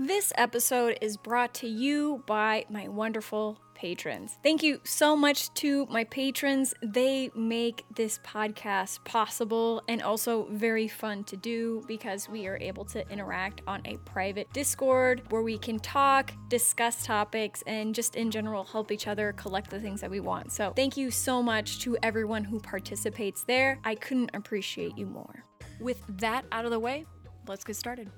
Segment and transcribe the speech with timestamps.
[0.00, 4.38] This episode is brought to you by my wonderful patrons.
[4.44, 6.72] Thank you so much to my patrons.
[6.80, 12.84] They make this podcast possible and also very fun to do because we are able
[12.84, 18.30] to interact on a private Discord where we can talk, discuss topics, and just in
[18.30, 20.52] general help each other collect the things that we want.
[20.52, 23.80] So, thank you so much to everyone who participates there.
[23.82, 25.42] I couldn't appreciate you more.
[25.80, 27.04] With that out of the way,
[27.48, 28.08] let's get started.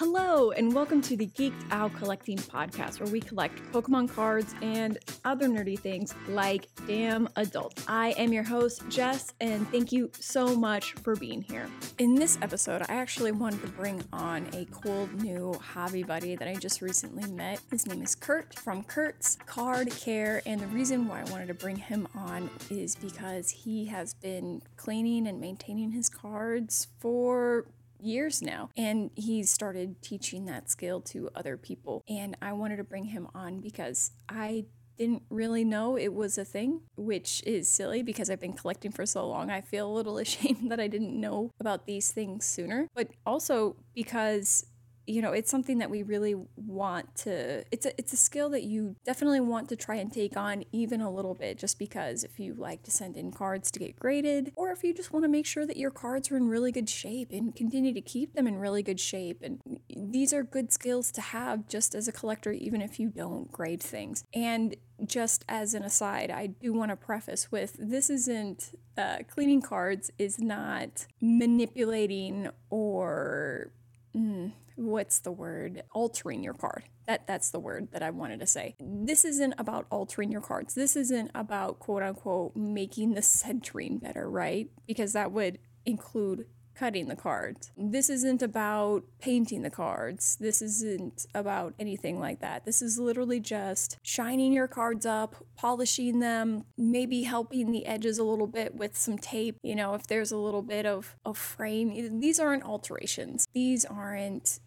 [0.00, 4.96] Hello, and welcome to the Geeked Out Collecting Podcast, where we collect Pokemon cards and
[5.26, 7.84] other nerdy things like damn adults.
[7.86, 11.68] I am your host, Jess, and thank you so much for being here.
[11.98, 16.48] In this episode, I actually wanted to bring on a cool new hobby buddy that
[16.48, 17.60] I just recently met.
[17.70, 21.54] His name is Kurt from Kurt's Card Care, and the reason why I wanted to
[21.54, 27.66] bring him on is because he has been cleaning and maintaining his cards for
[28.02, 28.70] years now.
[28.76, 32.02] And he started teaching that skill to other people.
[32.08, 34.66] And I wanted to bring him on because I
[35.00, 39.06] didn't really know it was a thing, which is silly because I've been collecting for
[39.06, 39.50] so long.
[39.50, 43.76] I feel a little ashamed that I didn't know about these things sooner, but also
[43.94, 44.66] because
[45.10, 48.62] you know it's something that we really want to it's a it's a skill that
[48.62, 52.38] you definitely want to try and take on even a little bit just because if
[52.38, 55.28] you like to send in cards to get graded or if you just want to
[55.28, 58.46] make sure that your cards are in really good shape and continue to keep them
[58.46, 59.42] in really good shape.
[59.42, 63.50] And these are good skills to have just as a collector even if you don't
[63.50, 64.24] grade things.
[64.34, 69.62] And just as an aside, I do want to preface with this isn't uh, cleaning
[69.62, 73.72] cards is not manipulating or
[74.16, 75.82] mm, what's the word?
[75.92, 76.84] Altering your card.
[77.06, 78.76] That that's the word that i wanted to say.
[78.78, 80.74] This isn't about altering your cards.
[80.74, 84.70] This isn't about quote unquote making the centering better right?
[84.86, 87.70] Because that would include cutting the cards.
[87.76, 90.36] This isn't about painting the cards.
[90.36, 92.64] This isn't about anything like that.
[92.64, 98.24] This is literally just shining your cards up, polishing them, maybe helping the edges a
[98.24, 102.20] little bit with some tape, you know, if there's a little bit of, a frame.
[102.20, 103.46] These aren't alterations.
[103.52, 104.60] These aren't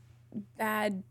[0.57, 1.03] bad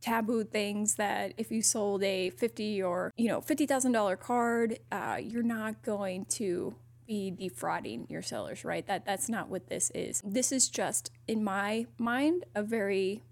[0.00, 5.42] taboo things that if you sold a 50 or you know $50000 card uh, you're
[5.42, 8.86] not going to be defrauding your sellers, right?
[8.86, 10.22] That that's not what this is.
[10.24, 13.22] This is just in my mind a very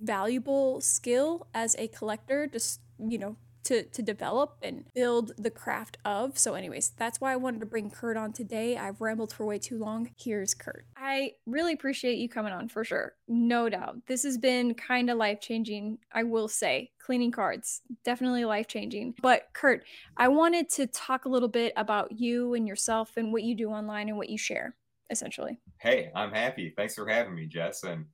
[0.00, 5.98] valuable skill as a collector just, you know, to, to develop and build the craft
[6.04, 6.38] of.
[6.38, 8.76] So, anyways, that's why I wanted to bring Kurt on today.
[8.76, 10.10] I've rambled for way too long.
[10.18, 10.86] Here's Kurt.
[10.96, 13.14] I really appreciate you coming on for sure.
[13.28, 13.98] No doubt.
[14.06, 16.90] This has been kind of life changing, I will say.
[16.98, 19.14] Cleaning cards, definitely life changing.
[19.22, 19.84] But, Kurt,
[20.16, 23.70] I wanted to talk a little bit about you and yourself and what you do
[23.70, 24.76] online and what you share,
[25.10, 25.58] essentially.
[25.78, 26.72] Hey, I'm happy.
[26.76, 27.82] Thanks for having me, Jess.
[27.82, 28.06] And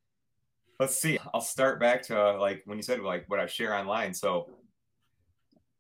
[0.81, 3.75] let's see, I'll start back to uh, like when you said like what I share
[3.75, 4.15] online.
[4.15, 4.49] So,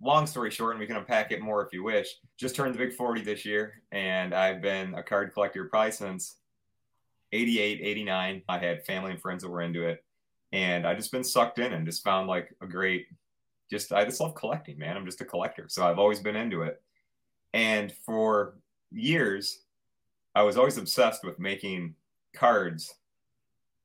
[0.00, 2.78] long story short, and we can unpack it more if you wish, just turned the
[2.78, 6.36] big 40 this year, and I've been a card collector probably since
[7.32, 8.42] 88, 89.
[8.48, 10.04] I had family and friends that were into it,
[10.52, 13.08] and I just been sucked in and just found like a great,
[13.70, 14.96] just, I just love collecting, man.
[14.96, 15.66] I'm just a collector.
[15.68, 16.80] So I've always been into it.
[17.52, 18.54] And for
[18.90, 19.62] years,
[20.34, 21.94] I was always obsessed with making
[22.34, 22.94] cards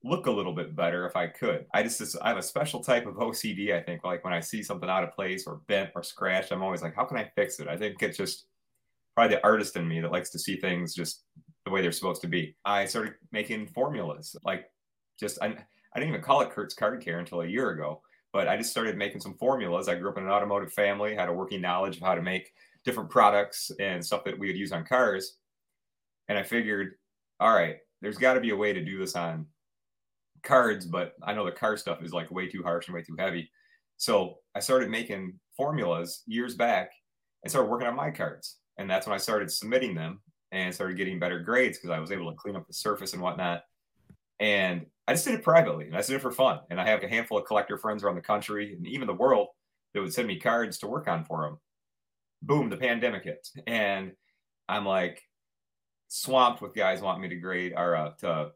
[0.04, 1.66] look a little bit better if I could.
[1.74, 3.74] I just I have a special type of OCD.
[3.74, 6.62] I think like when I see something out of place or bent or scratched, I'm
[6.62, 7.68] always like, how can I fix it?
[7.68, 8.46] I think it's just
[9.16, 11.24] probably the artist in me that likes to see things just
[11.66, 12.56] the way they're supposed to be.
[12.66, 14.70] I started making formulas, like
[15.18, 18.02] just I, I didn't even call it Kurt's Card Care until a year ago,
[18.34, 19.88] but I just started making some formulas.
[19.88, 22.54] I grew up in an automotive family, had a working knowledge of how to make
[22.84, 25.38] different products and stuff that we would use on cars,
[26.28, 26.96] and I figured,
[27.40, 29.46] all right, there's got to be a way to do this on
[30.44, 33.16] cards, but I know the car stuff is like way too harsh and way too
[33.18, 33.50] heavy.
[33.98, 36.92] So I started making formulas years back
[37.44, 38.58] and started working on my cards.
[38.78, 40.22] And that's when I started submitting them
[40.52, 43.22] and started getting better grades because I was able to clean up the surface and
[43.22, 43.64] whatnot.
[44.40, 46.60] And I just did it privately and I did it for fun.
[46.70, 49.50] And I have a handful of collector friends around the country and even the world
[49.94, 51.58] that would send me cards to work on for them.
[52.42, 53.48] Boom, the pandemic hit.
[53.68, 54.14] And
[54.68, 55.22] I'm like
[56.08, 58.52] swamped with guys wanting me to grade or uh, to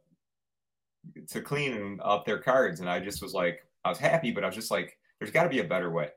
[1.30, 2.80] to clean up their cards.
[2.80, 5.44] And I just was like, I was happy, but I was just like, there's got
[5.44, 6.10] to be a better way.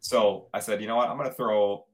[0.00, 1.08] So I said, you know what?
[1.08, 1.86] I'm going to throw,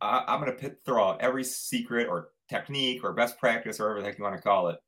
[0.00, 4.00] I, am going to throw out every secret or technique or best practice or whatever
[4.00, 4.78] the heck you want to call it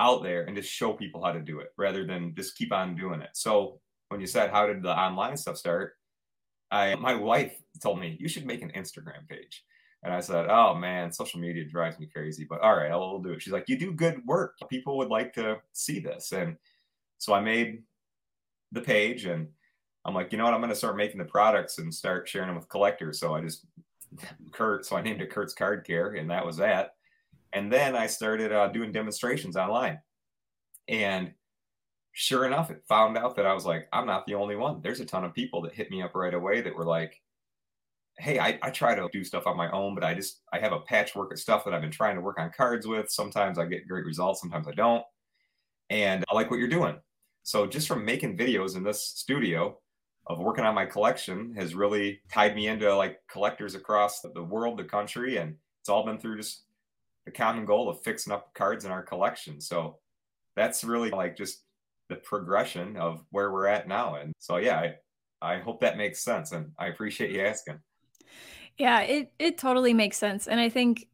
[0.00, 2.96] out there and just show people how to do it rather than just keep on
[2.96, 3.30] doing it.
[3.34, 5.94] So when you said, how did the online stuff start?
[6.70, 9.64] I, my wife told me you should make an Instagram page.
[10.02, 13.30] And I said, Oh man, social media drives me crazy, but all right, I'll do
[13.30, 13.42] it.
[13.42, 14.56] She's like, You do good work.
[14.68, 16.32] People would like to see this.
[16.32, 16.56] And
[17.18, 17.82] so I made
[18.72, 19.48] the page and
[20.04, 20.54] I'm like, you know what?
[20.54, 23.20] I'm going to start making the products and start sharing them with collectors.
[23.20, 23.66] So I just,
[24.50, 26.94] Kurt, so I named it Kurt's Card Care, and that was that.
[27.52, 30.00] And then I started uh, doing demonstrations online.
[30.88, 31.32] And
[32.12, 34.80] sure enough, it found out that I was like, I'm not the only one.
[34.82, 37.20] There's a ton of people that hit me up right away that were like,
[38.18, 40.72] hey, I, I try to do stuff on my own, but I just I have
[40.72, 43.10] a patchwork of stuff that I've been trying to work on cards with.
[43.10, 45.04] Sometimes I get great results, sometimes I don't.
[45.90, 46.96] And I like what you're doing.
[47.42, 49.78] So just from making videos in this studio
[50.26, 54.78] of working on my collection has really tied me into like collectors across the world,
[54.78, 56.62] the country, and it's all been through just
[57.24, 59.60] the common goal of fixing up cards in our collection.
[59.60, 59.98] So
[60.54, 61.62] that's really like just
[62.08, 64.16] the progression of where we're at now.
[64.16, 64.78] And so yeah,
[65.42, 67.80] I, I hope that makes sense and I appreciate you asking.
[68.78, 70.48] Yeah, it it totally makes sense.
[70.48, 71.08] And I think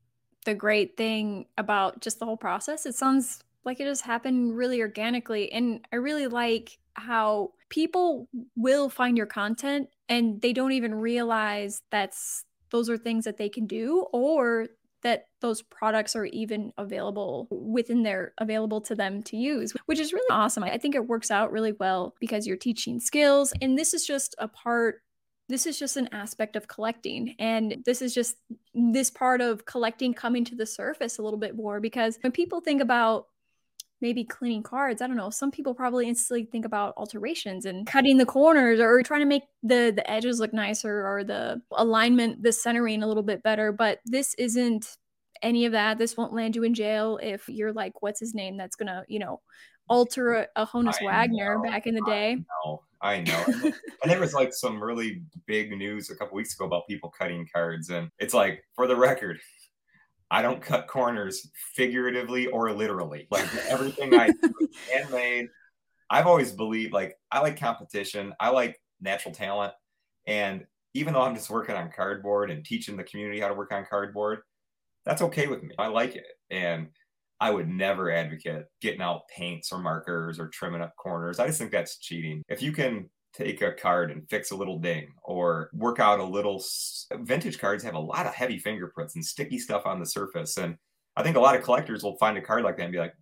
[0.45, 4.81] the great thing about just the whole process, it sounds like it just happened really
[4.81, 5.51] organically.
[5.53, 11.83] And I really like how people will find your content and they don't even realize
[11.91, 14.69] that's those are things that they can do or
[15.03, 20.13] that those products are even available within their available to them to use which is
[20.13, 23.95] really awesome i think it works out really well because you're teaching skills and this
[23.95, 25.03] is just a part
[25.49, 27.35] this is just an aspect of collecting.
[27.39, 28.37] And this is just
[28.75, 32.61] this part of collecting coming to the surface a little bit more because when people
[32.61, 33.27] think about
[34.01, 38.17] maybe cleaning cards i don't know some people probably instantly think about alterations and cutting
[38.17, 42.53] the corners or trying to make the the edges look nicer or the alignment the
[42.53, 43.73] centering a little bit better.
[43.73, 44.97] But this isn't
[45.43, 45.99] any of that.
[45.99, 48.57] This won't land you in jail if you're like what's his name?
[48.57, 49.41] That's gonna you know
[49.89, 52.33] alter a, a honus wagner know, back in the day.
[52.33, 53.45] I know, I know.
[53.65, 57.47] and there was like some really big news a couple weeks ago about people cutting
[57.53, 59.39] cards and it's like for the record
[60.31, 63.27] I don't cut corners figuratively or literally.
[63.31, 65.49] Like everything I do is handmade.
[66.11, 68.35] I've always believed like I like competition.
[68.39, 69.73] I like natural talent.
[70.27, 73.73] And even though I'm just working on cardboard and teaching the community how to work
[73.73, 74.41] on cardboard,
[75.05, 75.75] that's okay with me.
[75.79, 76.27] I like it.
[76.51, 76.89] And
[77.41, 81.39] I would never advocate getting out paints or markers or trimming up corners.
[81.39, 82.43] I just think that's cheating.
[82.49, 83.09] If you can
[83.39, 86.63] take a card and fix a little ding or work out a little
[87.21, 90.77] vintage cards have a lot of heavy fingerprints and sticky stuff on the surface and
[91.17, 93.15] i think a lot of collectors will find a card like that and be like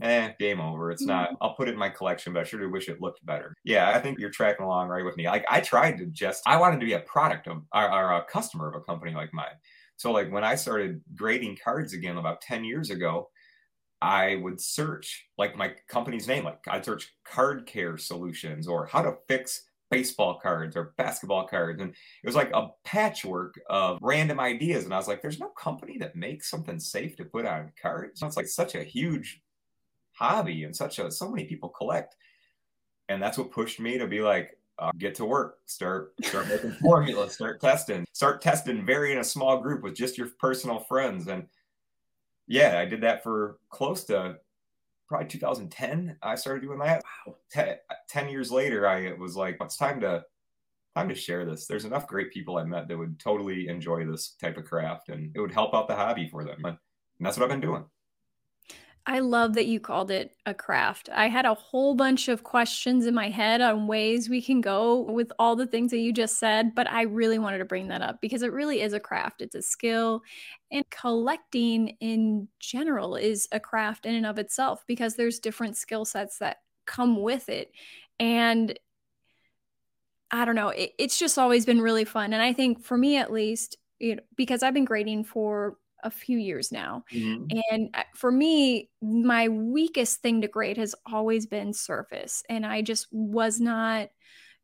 [0.00, 1.36] eh game over it's not mm-hmm.
[1.42, 3.90] i'll put it in my collection but i sure do wish it looked better yeah
[3.90, 6.80] i think you're tracking along right with me like i tried to just i wanted
[6.80, 9.46] to be a product of or, or a customer of a company like mine
[9.96, 13.28] so like when i started grading cards again about 10 years ago
[14.02, 19.00] I would search like my company's name, like I'd search card care solutions or how
[19.00, 19.62] to fix
[19.92, 21.80] baseball cards or basketball cards.
[21.80, 24.84] And it was like a patchwork of random ideas.
[24.84, 28.22] And I was like, there's no company that makes something safe to put on cards.
[28.22, 29.40] It's like such a huge
[30.14, 32.16] hobby and such a, so many people collect.
[33.08, 36.72] And that's what pushed me to be like, uh, get to work, start, start making
[36.80, 41.28] formulas, start testing, start testing very in a small group with just your personal friends.
[41.28, 41.46] And
[42.46, 44.36] yeah, I did that for close to
[45.08, 46.16] probably 2010.
[46.22, 47.02] I started doing that.
[47.26, 47.36] Wow.
[47.50, 47.76] Ten,
[48.08, 50.24] 10 years later, I was like, it's time to
[50.96, 51.66] time to share this.
[51.66, 55.34] There's enough great people I met that would totally enjoy this type of craft and
[55.34, 56.64] it would help out the hobby for them.
[56.64, 56.76] And
[57.20, 57.84] that's what I've been doing.
[59.04, 61.08] I love that you called it a craft.
[61.12, 65.00] I had a whole bunch of questions in my head on ways we can go
[65.00, 68.00] with all the things that you just said, but I really wanted to bring that
[68.00, 69.42] up because it really is a craft.
[69.42, 70.22] It's a skill.
[70.70, 76.04] And collecting in general is a craft in and of itself because there's different skill
[76.04, 77.72] sets that come with it.
[78.20, 78.78] And
[80.30, 82.32] I don't know, it, it's just always been really fun.
[82.32, 86.10] And I think for me at least, you know, because I've been grading for a
[86.10, 87.04] few years now.
[87.12, 87.58] Mm-hmm.
[87.70, 92.42] And uh, for me, my weakest thing to grade has always been surface.
[92.48, 94.08] And I just was not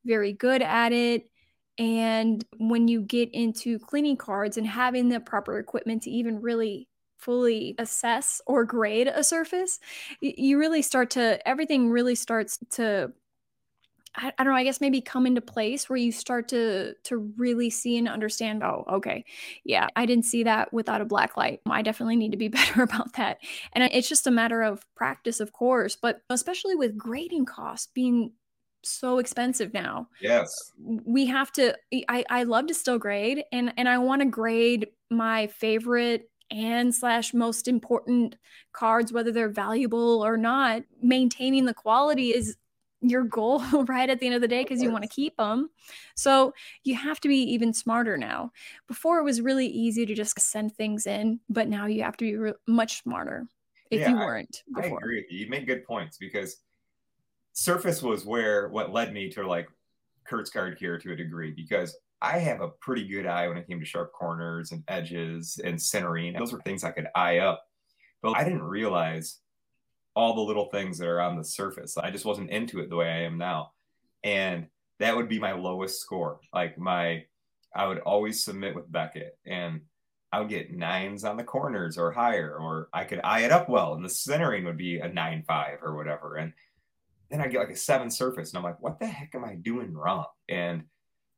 [0.04, 1.30] very good at it.
[1.78, 6.88] And when you get into cleaning cards and having the proper equipment to even really
[7.18, 9.78] fully assess or grade a surface,
[10.20, 13.12] you really start to, everything really starts to
[14.18, 17.16] I, I, don't know i guess maybe come into place where you start to to
[17.16, 19.24] really see and understand oh okay
[19.64, 21.60] yeah i didn't see that without a black light.
[21.66, 23.38] I definitely need to be better about that.
[23.72, 28.32] And it's just a matter of practice of course but especially with grading costs being
[28.84, 30.72] so expensive now yes.
[30.78, 31.76] we have to
[32.08, 36.94] i i love to still grade and and i want to grade my favorite and
[36.94, 38.36] slash most important
[38.72, 40.82] cards whether they're valuable or not.
[41.02, 42.56] Maintaining the quality is
[43.00, 45.70] your goal right at the end of the day because you want to keep them.
[46.16, 46.52] So
[46.84, 48.52] you have to be even smarter now.
[48.86, 52.24] Before it was really easy to just send things in, but now you have to
[52.24, 53.46] be re- much smarter
[53.90, 54.98] if yeah, you weren't I, before.
[54.98, 55.38] I agree with you.
[55.44, 56.58] You make good points because
[57.52, 59.68] surface was where what led me to like
[60.24, 63.66] Kurt's Card Care to a degree because I have a pretty good eye when it
[63.66, 66.34] came to sharp corners and edges and centering.
[66.34, 67.64] Those were things I could eye up.
[68.22, 69.38] But I didn't realize
[70.18, 71.96] all the little things that are on the surface.
[71.96, 73.70] I just wasn't into it the way I am now.
[74.24, 74.66] And
[74.98, 76.40] that would be my lowest score.
[76.52, 77.24] Like my,
[77.72, 79.82] I would always submit with Beckett and
[80.32, 83.68] I would get nines on the corners or higher, or I could eye it up
[83.68, 86.34] well and the centering would be a nine five or whatever.
[86.34, 86.52] And
[87.30, 89.54] then I get like a seven surface and I'm like, what the heck am I
[89.54, 90.26] doing wrong?
[90.48, 90.82] And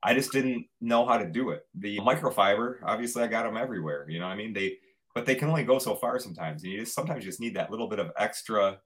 [0.02, 1.66] I just didn't know how to do it.
[1.74, 4.08] The microfiber, obviously I got them everywhere.
[4.08, 4.54] You know what I mean?
[4.54, 4.78] They
[5.20, 6.62] but they can only go so far sometimes.
[6.62, 8.78] And you just sometimes you just need that little bit of extra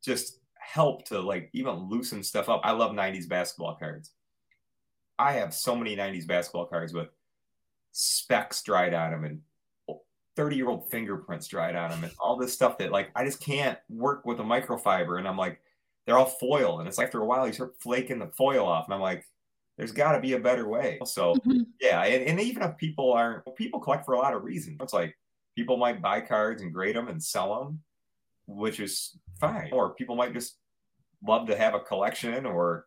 [0.00, 2.60] just help to like even loosen stuff up.
[2.62, 4.12] I love 90s basketball cards.
[5.18, 7.08] I have so many 90s basketball cards with
[7.90, 9.40] specks dried on them and
[10.36, 13.40] 30 year old fingerprints dried on them and all this stuff that like I just
[13.40, 15.18] can't work with a microfiber.
[15.18, 15.60] And I'm like,
[16.06, 16.78] they're all foil.
[16.78, 18.84] And it's like after a while you start flaking the foil off.
[18.86, 19.26] And I'm like,
[19.76, 21.00] there's got to be a better way.
[21.06, 21.62] So mm-hmm.
[21.80, 24.76] yeah, and, and, even if people aren't, people collect for a lot of reasons.
[24.80, 25.16] It's like
[25.60, 27.80] people might buy cards and grade them and sell them,
[28.46, 29.68] which is fine.
[29.72, 30.56] Or people might just
[31.22, 32.86] love to have a collection or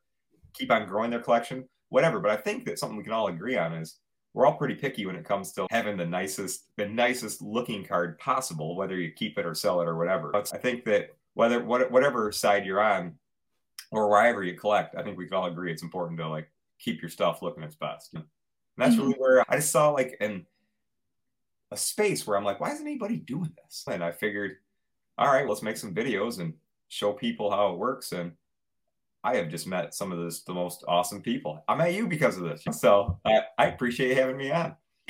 [0.56, 2.20] keep on growing their collection, whatever.
[2.20, 4.00] But I think that something we can all agree on is
[4.34, 8.18] we're all pretty picky when it comes to having the nicest, the nicest looking card
[8.18, 10.32] possible, whether you keep it or sell it or whatever.
[10.32, 13.13] But I think that whether whatever side you're on
[13.92, 16.50] or wherever you collect, I think we can all agree it's important to like
[16.80, 18.15] keep your stuff looking its best.
[18.15, 18.24] And
[18.77, 19.01] that's mm-hmm.
[19.01, 20.46] really where I just saw like and
[21.74, 23.84] a space where I'm like, why isn't anybody doing this?
[23.92, 24.58] And I figured,
[25.18, 26.53] all right, let's make some videos and
[26.88, 28.12] show people how it works.
[28.12, 28.34] And
[29.24, 31.63] I have just met some of this, the most awesome people.
[31.68, 32.63] I met you because of this.
[32.72, 34.75] So I, I appreciate having me on.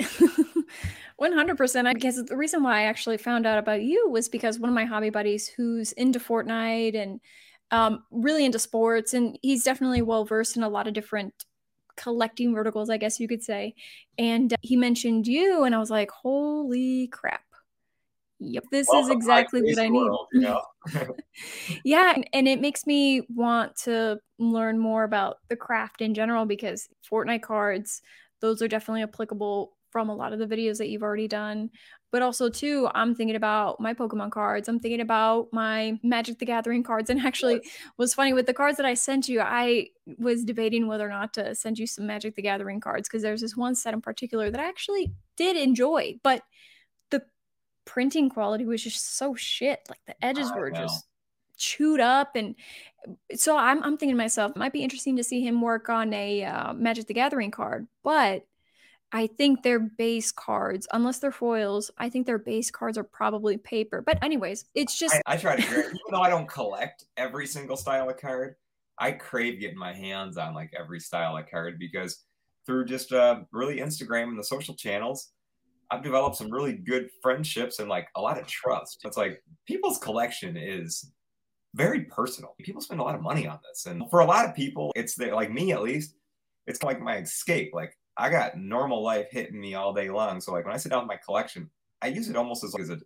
[1.20, 4.68] 100% I guess the reason why I actually found out about you was because one
[4.68, 7.20] of my hobby buddies who's into Fortnite and
[7.70, 11.32] um, really into sports, and he's definitely well versed in a lot of different
[11.96, 13.74] collecting verticals, I guess you could say.
[14.18, 17.42] And uh, he mentioned you, and I was like, holy crap.
[18.40, 20.10] Yep, this Welcome is exactly what I need.
[20.32, 20.62] you know?
[21.84, 26.44] yeah, and, and it makes me want to learn more about the craft in general
[26.44, 28.02] because Fortnite cards,
[28.40, 31.70] those are definitely applicable from a lot of the videos that you've already done.
[32.10, 34.68] But also, too, I'm thinking about my Pokemon cards.
[34.68, 37.10] I'm thinking about my Magic the Gathering cards.
[37.10, 37.72] And actually, yes.
[37.96, 41.32] was funny with the cards that I sent you, I was debating whether or not
[41.34, 44.50] to send you some Magic the Gathering cards because there's this one set in particular
[44.50, 46.18] that I actually did enjoy.
[46.24, 46.42] But
[47.10, 47.22] the
[47.84, 49.78] printing quality was just so shit.
[49.88, 51.06] Like the edges were just
[51.56, 52.56] chewed up and
[53.36, 56.12] so I'm, I'm thinking to myself it might be interesting to see him work on
[56.12, 58.44] a uh, magic the gathering card but
[59.14, 63.56] I think their base cards, unless they're foils, I think their base cards are probably
[63.56, 64.02] paper.
[64.02, 67.76] But anyways, it's just I, I try to even though I don't collect every single
[67.76, 68.56] style of card,
[68.98, 72.24] I crave getting my hands on like every style of card because
[72.66, 75.30] through just uh, really Instagram and the social channels,
[75.92, 79.02] I've developed some really good friendships and like a lot of trust.
[79.04, 81.12] It's like people's collection is
[81.76, 82.56] very personal.
[82.60, 85.14] People spend a lot of money on this, and for a lot of people, it's
[85.14, 86.16] the, like me at least.
[86.66, 87.70] It's like my escape.
[87.72, 90.40] Like I got normal life hitting me all day long.
[90.40, 91.70] So like when I sit down with my collection,
[92.02, 93.00] I use it almost as like as a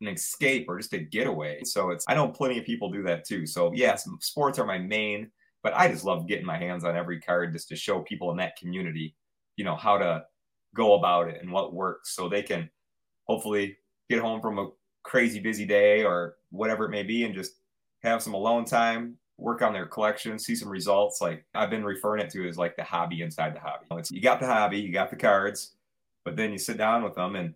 [0.00, 1.62] an escape or just a getaway.
[1.64, 3.46] So it's I know plenty of people do that too.
[3.46, 5.30] So yes, sports are my main,
[5.62, 8.36] but I just love getting my hands on every card just to show people in
[8.38, 9.14] that community,
[9.56, 10.24] you know, how to
[10.74, 12.68] go about it and what works so they can
[13.24, 13.76] hopefully
[14.10, 14.68] get home from a
[15.04, 17.60] crazy busy day or whatever it may be and just
[18.02, 21.20] have some alone time work on their collection, see some results.
[21.20, 23.86] Like I've been referring it to as like the hobby inside the hobby.
[23.92, 25.74] It's you got the hobby, you got the cards,
[26.24, 27.54] but then you sit down with them and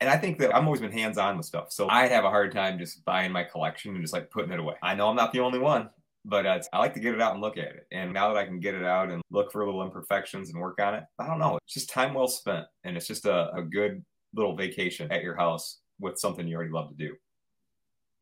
[0.00, 1.72] and I think that I've always been hands on with stuff.
[1.72, 4.60] So I have a hard time just buying my collection and just like putting it
[4.60, 4.74] away.
[4.80, 5.90] I know I'm not the only one,
[6.24, 7.86] but uh, I like to get it out and look at it.
[7.90, 10.80] And now that I can get it out and look for little imperfections and work
[10.80, 11.58] on it, I don't know.
[11.64, 12.66] It's just time well spent.
[12.84, 16.70] And it's just a, a good little vacation at your house with something you already
[16.70, 17.16] love to do.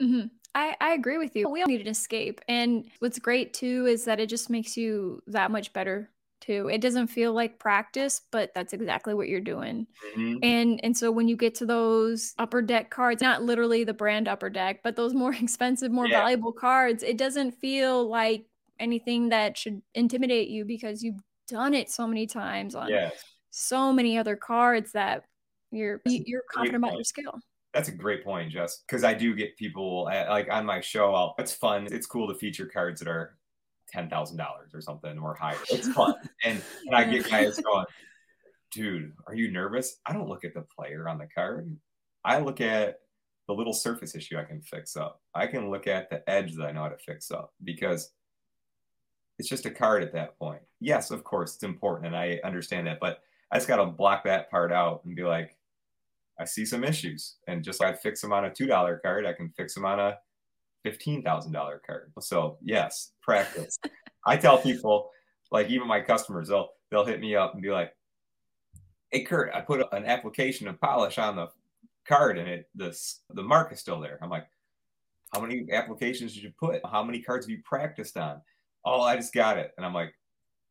[0.00, 0.26] Mm-hmm.
[0.56, 1.50] I, I agree with you.
[1.50, 2.40] We all need an escape.
[2.48, 6.10] And what's great too is that it just makes you that much better
[6.40, 6.68] too.
[6.68, 9.86] It doesn't feel like practice, but that's exactly what you're doing.
[10.16, 10.38] Mm-hmm.
[10.42, 14.28] And and so when you get to those upper deck cards, not literally the brand
[14.28, 16.20] upper deck, but those more expensive, more yeah.
[16.20, 18.46] valuable cards, it doesn't feel like
[18.80, 23.12] anything that should intimidate you because you've done it so many times on yes.
[23.50, 25.25] so many other cards that
[25.70, 27.38] you're you're confident about your skill.
[27.76, 28.78] That's a great point, Jess.
[28.78, 31.14] Because I do get people like on my show.
[31.14, 31.87] I'll, it's fun.
[31.90, 33.37] It's cool to feature cards that are
[33.90, 35.59] ten thousand dollars or something or higher.
[35.71, 36.14] It's fun,
[36.45, 37.85] and and I get guys going,
[38.73, 39.99] dude, are you nervous?
[40.06, 41.76] I don't look at the player on the card.
[42.25, 43.00] I look at
[43.47, 45.21] the little surface issue I can fix up.
[45.35, 48.11] I can look at the edge that I know how to fix up because
[49.38, 50.62] it's just a card at that point.
[50.80, 53.21] Yes, of course, it's important, and I understand that, but
[53.52, 55.59] I just got to block that part out and be like,
[56.38, 59.26] I see some issues, and just like I fix them on a two dollar card,
[59.26, 60.19] I can fix them on a
[60.83, 62.12] fifteen thousand dollar card.
[62.21, 63.78] So yes, practice.
[64.26, 65.11] I tell people,
[65.50, 67.93] like even my customers, they'll they'll hit me up and be like,
[69.11, 71.49] "Hey Kurt, I put an application of polish on the
[72.07, 72.97] card, and it the
[73.31, 74.47] the mark is still there." I'm like,
[75.33, 76.85] "How many applications did you put?
[76.85, 78.43] How many cards have you practiced on?"
[78.85, 80.14] Oh, I just got it, and I'm like,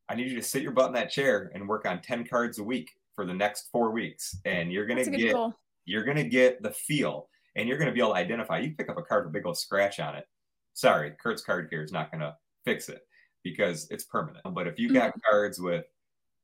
[0.08, 2.58] "I need you to sit your butt in that chair and work on ten cards
[2.58, 5.54] a week for the next four weeks, and you're gonna get goal.
[5.84, 8.58] you're gonna get the feel." and you're to be able to identify.
[8.58, 10.26] You pick up a card with a big old scratch on it.
[10.74, 13.00] Sorry, Kurt's Card Care is not to fix it
[13.42, 14.44] because it's permanent.
[14.54, 15.20] But if you got mm-hmm.
[15.28, 15.86] cards with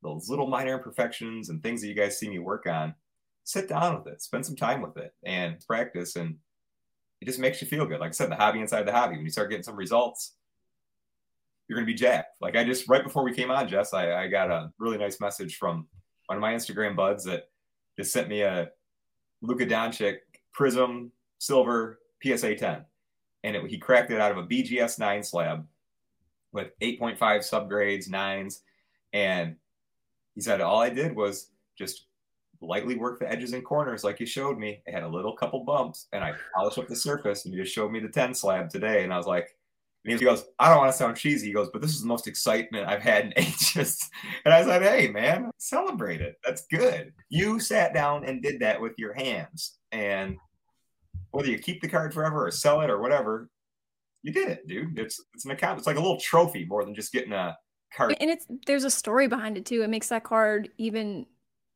[0.01, 2.95] those little minor imperfections and things that you guys see me work on,
[3.43, 6.15] sit down with it, spend some time with it, and practice.
[6.15, 6.37] And
[7.21, 7.99] it just makes you feel good.
[7.99, 9.15] Like I said, the hobby inside the hobby.
[9.15, 10.33] When you start getting some results,
[11.67, 12.41] you're to be jacked.
[12.41, 15.21] Like I just right before we came on, Jess, I, I got a really nice
[15.21, 15.87] message from
[16.33, 17.49] one of my Instagram buds that
[17.95, 18.69] just sent me a
[19.41, 20.17] Luka Doncic
[20.51, 22.85] Prism Silver PSA 10.
[23.43, 25.67] And it, he cracked it out of a BGS 9 slab
[26.51, 28.61] with 8.5 subgrades, nines.
[29.11, 29.57] And
[30.33, 32.05] he said, All I did was just
[32.61, 34.81] lightly work the edges and corners like you showed me.
[34.87, 37.75] It had a little couple bumps and I polished up the surface and you just
[37.75, 39.03] showed me the 10 slab today.
[39.03, 39.55] And I was like,
[40.05, 41.47] and he goes, I don't want to sound cheesy.
[41.47, 44.09] He goes, but this is the most excitement I've had in ages.
[44.43, 46.35] And I said, Hey, man, celebrate it.
[46.45, 47.13] That's good.
[47.29, 49.77] You sat down and did that with your hands.
[49.91, 50.37] And
[51.31, 53.49] whether you keep the card forever or sell it or whatever,
[54.23, 54.97] you did it, dude.
[54.99, 55.77] It's it's an account.
[55.77, 57.57] It's like a little trophy more than just getting a
[57.95, 58.15] card.
[58.19, 59.83] And it's there's a story behind it too.
[59.83, 61.25] It makes that card even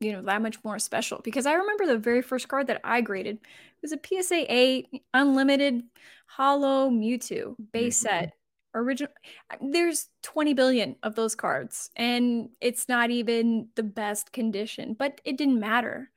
[0.00, 3.00] you know that much more special because I remember the very first card that I
[3.00, 5.82] graded it was a PSA 8 unlimited
[6.28, 8.08] holo Mewtwo base mm-hmm.
[8.08, 8.32] set
[8.74, 9.12] original
[9.60, 15.36] there's 20 billion of those cards and it's not even the best condition but it
[15.36, 16.10] didn't matter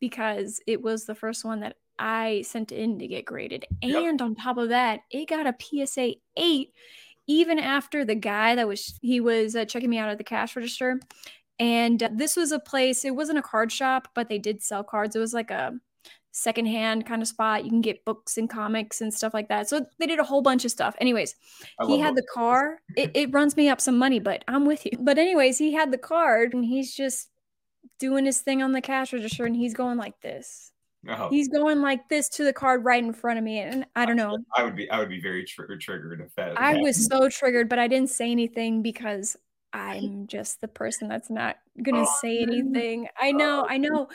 [0.00, 3.66] because it was the first one that I sent in to get graded.
[3.82, 4.04] Yep.
[4.04, 6.72] And on top of that, it got a PSA 8
[7.26, 10.56] even after the guy that was he was uh, checking me out at the cash
[10.56, 11.00] register.
[11.58, 14.84] And uh, this was a place, it wasn't a card shop, but they did sell
[14.84, 15.16] cards.
[15.16, 15.74] It was like a
[16.30, 17.64] secondhand kind of spot.
[17.64, 19.68] You can get books and comics and stuff like that.
[19.68, 20.94] So they did a whole bunch of stuff.
[21.00, 21.34] Anyways,
[21.86, 22.78] he had the car.
[22.96, 24.92] It, it runs me up some money, but I'm with you.
[24.98, 27.28] But anyways, he had the card and he's just
[28.00, 30.72] doing his thing on the cash register and he's going like this.
[31.08, 31.28] Oh.
[31.30, 34.16] He's going like this to the card right in front of me, and I don't
[34.16, 34.36] know.
[34.56, 36.60] I would be, I would be very tr- triggered if that.
[36.60, 39.36] I was so triggered, but I didn't say anything because
[39.72, 43.08] I'm just the person that's not gonna oh, say anything.
[43.20, 44.08] I oh, know, I know.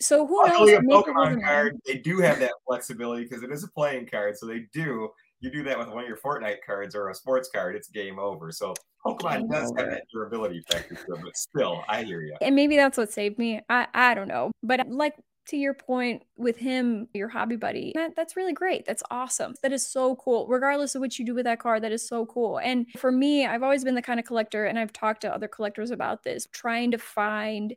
[0.00, 0.70] So who knows?
[0.70, 4.46] A Pokemon card, they do have that flexibility because it is a playing card, so
[4.46, 5.10] they do.
[5.40, 8.18] You do that with one of your Fortnite cards or a sports card, it's game
[8.18, 8.50] over.
[8.50, 8.72] So
[9.04, 9.80] Pokemon game does over.
[9.80, 12.36] have that durability factor, but still, I hear you.
[12.40, 13.60] And maybe that's what saved me.
[13.68, 15.14] I I don't know, but like
[15.46, 18.86] to your point with him, your hobby buddy, that, that's really great.
[18.86, 19.54] That's awesome.
[19.62, 20.46] That is so cool.
[20.48, 22.58] Regardless of what you do with that card, that is so cool.
[22.58, 25.48] And for me, I've always been the kind of collector, and I've talked to other
[25.48, 27.74] collectors about this, trying to find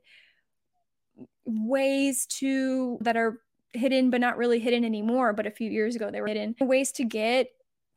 [1.46, 3.42] ways to that are
[3.74, 6.92] hidden but not really hidden anymore but a few years ago they were hidden ways
[6.92, 7.48] to get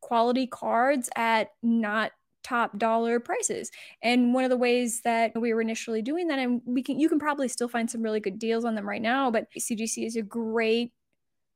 [0.00, 3.70] quality cards at not top dollar prices.
[4.02, 7.08] And one of the ways that we were initially doing that, and we can you
[7.08, 10.16] can probably still find some really good deals on them right now, but CGC is
[10.16, 10.92] a great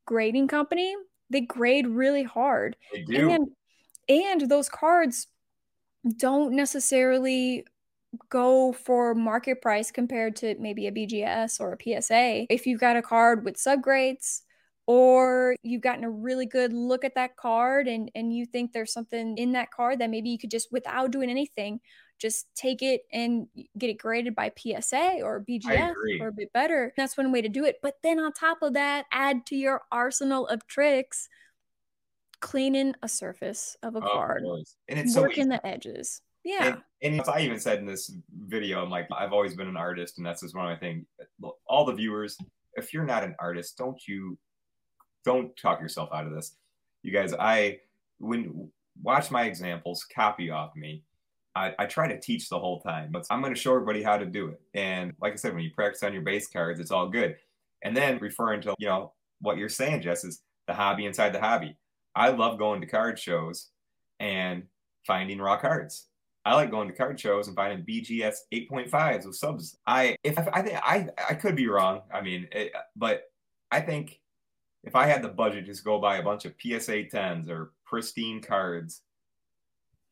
[0.06, 0.94] grading company.
[1.30, 2.76] They grade really hard.
[3.30, 3.48] And,
[4.08, 5.26] and those cards
[6.18, 7.64] don't necessarily
[8.28, 12.46] go for market price compared to maybe a BGS or a PSA.
[12.50, 14.42] If you've got a card with subgrades,
[14.86, 18.92] or you've gotten a really good look at that card and and you think there's
[18.92, 21.80] something in that card that maybe you could just without doing anything
[22.20, 26.92] just take it and get it graded by PSA or BGS or a bit better.
[26.96, 27.80] That's one way to do it.
[27.82, 31.28] But then on top of that, add to your arsenal of tricks
[32.40, 34.44] cleaning a surface of a oh, card
[34.88, 36.20] and it's working so the edges.
[36.44, 36.76] Yeah.
[37.02, 38.14] And, and I even said in this
[38.46, 41.06] video, I'm like, I've always been an artist, and that's just one of my things.
[41.66, 42.36] All the viewers,
[42.74, 44.38] if you're not an artist, don't you
[45.24, 46.56] don't talk yourself out of this.
[47.02, 47.80] You guys, I
[48.18, 48.70] when
[49.02, 51.02] watch my examples, copy off me.
[51.56, 54.16] I, I try to teach the whole time, but I'm going to show everybody how
[54.16, 54.60] to do it.
[54.74, 57.37] And like I said, when you practice on your base cards, it's all good.
[57.82, 61.40] And then referring to you know what you're saying, Jess, is the hobby inside the
[61.40, 61.76] hobby.
[62.14, 63.70] I love going to card shows
[64.18, 64.64] and
[65.06, 66.06] finding raw cards.
[66.44, 69.78] I like going to card shows and finding BGS 8.5s with subs.
[69.87, 72.02] I if I, I think I I could be wrong.
[72.12, 73.24] I mean, it, but
[73.70, 74.20] I think
[74.84, 78.40] if I had the budget, just go buy a bunch of PSA 10s or pristine
[78.40, 79.02] cards.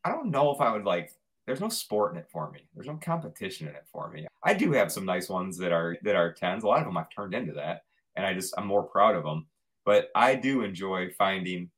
[0.03, 1.11] I don't know if I would like.
[1.45, 2.67] There's no sport in it for me.
[2.73, 4.27] There's no competition in it for me.
[4.43, 6.63] I do have some nice ones that are that are 10s.
[6.63, 7.83] A lot of them I've turned into that,
[8.15, 9.47] and I just I'm more proud of them.
[9.85, 11.69] But I do enjoy finding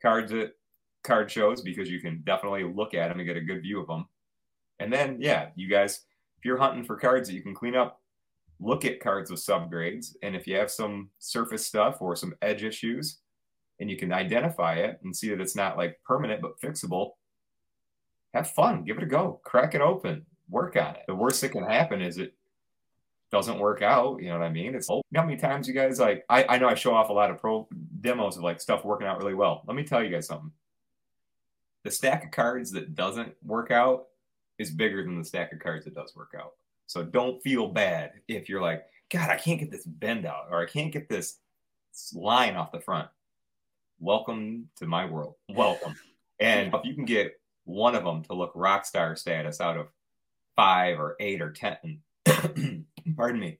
[0.00, 0.52] cards at
[1.02, 3.88] card shows because you can definitely look at them and get a good view of
[3.88, 4.06] them.
[4.78, 6.02] And then, yeah, you guys,
[6.38, 7.97] if you're hunting for cards that you can clean up,
[8.60, 10.16] look at cards with subgrades.
[10.22, 13.18] And if you have some surface stuff or some edge issues,
[13.80, 17.12] and you can identify it and see that it's not like permanent but fixable,
[18.34, 21.02] have fun, give it a go, crack it open, work on it.
[21.06, 22.34] The worst that can happen is it
[23.30, 24.20] doesn't work out.
[24.20, 24.74] You know what I mean?
[24.74, 27.30] It's how many times you guys like I, I know I show off a lot
[27.30, 27.68] of pro
[28.00, 29.62] demos of like stuff working out really well.
[29.66, 30.52] Let me tell you guys something.
[31.84, 34.06] The stack of cards that doesn't work out
[34.58, 36.52] is bigger than the stack of cards that does work out.
[36.88, 40.62] So don't feel bad if you're like, God, I can't get this bend out or
[40.62, 41.36] I can't get this
[42.14, 43.10] line off the front.
[44.00, 45.34] Welcome to my world.
[45.48, 45.94] Welcome.
[46.40, 49.88] And if you can get one of them to look rock star status out of
[50.54, 51.98] five or eight or ten,
[53.16, 53.58] pardon me,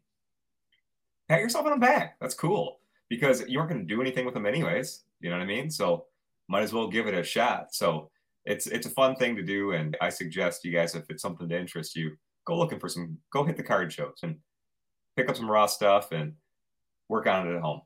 [1.28, 2.20] pat yourself on the back.
[2.20, 5.02] That's cool because you aren't going to do anything with them anyways.
[5.18, 5.72] You know what I mean?
[5.72, 6.04] So
[6.46, 7.74] might as well give it a shot.
[7.74, 8.12] So
[8.44, 11.48] it's it's a fun thing to do, and I suggest you guys if it's something
[11.48, 12.16] to interest you,
[12.48, 14.36] go looking for some, go hit the card shows and
[15.16, 16.32] pick up some raw stuff and
[17.08, 17.82] work on it at home.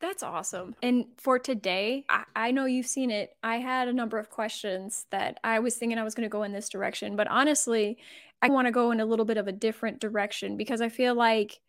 [0.00, 0.74] That's awesome.
[0.82, 3.36] And for today, I, I, know you've seen it.
[3.42, 6.42] I had a number of questions that I was thinking I was going to go
[6.42, 7.98] in this direction, but honestly,
[8.42, 11.14] I want to go in a little bit of a different direction because I feel
[11.14, 11.60] like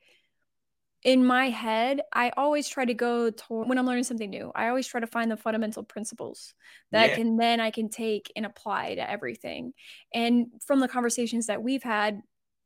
[1.05, 4.51] in my head, I always try to go to when I'm learning something new.
[4.55, 6.55] I always try to find the fundamental principles
[6.91, 7.15] that yeah.
[7.15, 9.73] can then I can take and apply to everything.
[10.13, 12.21] And from the conversations that we've had,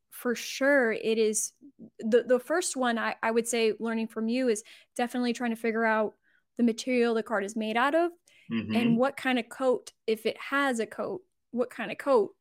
[0.09, 1.51] for sure it is
[1.99, 4.63] the the first one I, I would say learning from you is
[4.97, 6.15] definitely trying to figure out
[6.57, 8.11] the material the card is made out of
[8.51, 8.75] mm-hmm.
[8.75, 11.21] and what kind of coat if it has a coat
[11.51, 12.31] what kind of coat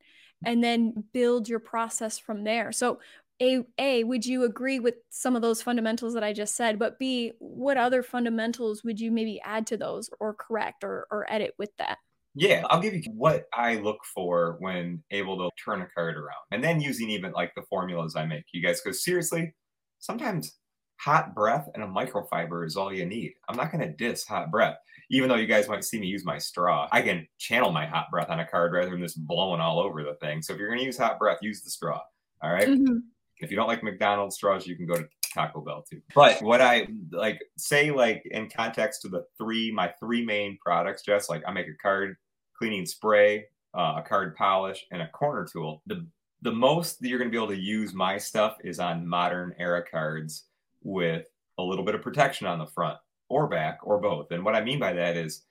[0.45, 2.99] and then build your process from there so
[3.41, 6.99] a a would you agree with some of those fundamentals that i just said but
[6.99, 11.55] b what other fundamentals would you maybe add to those or correct or, or edit
[11.59, 11.99] with that
[12.35, 16.37] yeah, I'll give you what I look for when able to turn a card around.
[16.53, 19.55] And then using even like the formulas I make, you guys, because seriously,
[19.99, 20.57] sometimes
[21.01, 23.33] hot breath and a microfiber is all you need.
[23.49, 24.77] I'm not going to diss hot breath,
[25.11, 26.89] even though you guys might see me use my straw.
[26.93, 30.05] I can channel my hot breath on a card rather than just blowing all over
[30.05, 30.41] the thing.
[30.41, 32.01] So if you're going to use hot breath, use the straw.
[32.41, 32.69] All right?
[32.69, 32.99] mm-hmm.
[33.41, 36.01] If you don't like McDonald's straws, you can go to Taco Bell too.
[36.15, 41.03] But what I like say, like in context to the three, my three main products,
[41.03, 42.17] just like I make a card
[42.57, 45.83] cleaning spray, uh, a card polish, and a corner tool.
[45.87, 46.07] The
[46.43, 49.55] the most that you're going to be able to use my stuff is on modern
[49.59, 50.45] era cards
[50.83, 51.27] with
[51.59, 52.99] a little bit of protection on the front
[53.29, 54.31] or back or both.
[54.31, 55.43] And what I mean by that is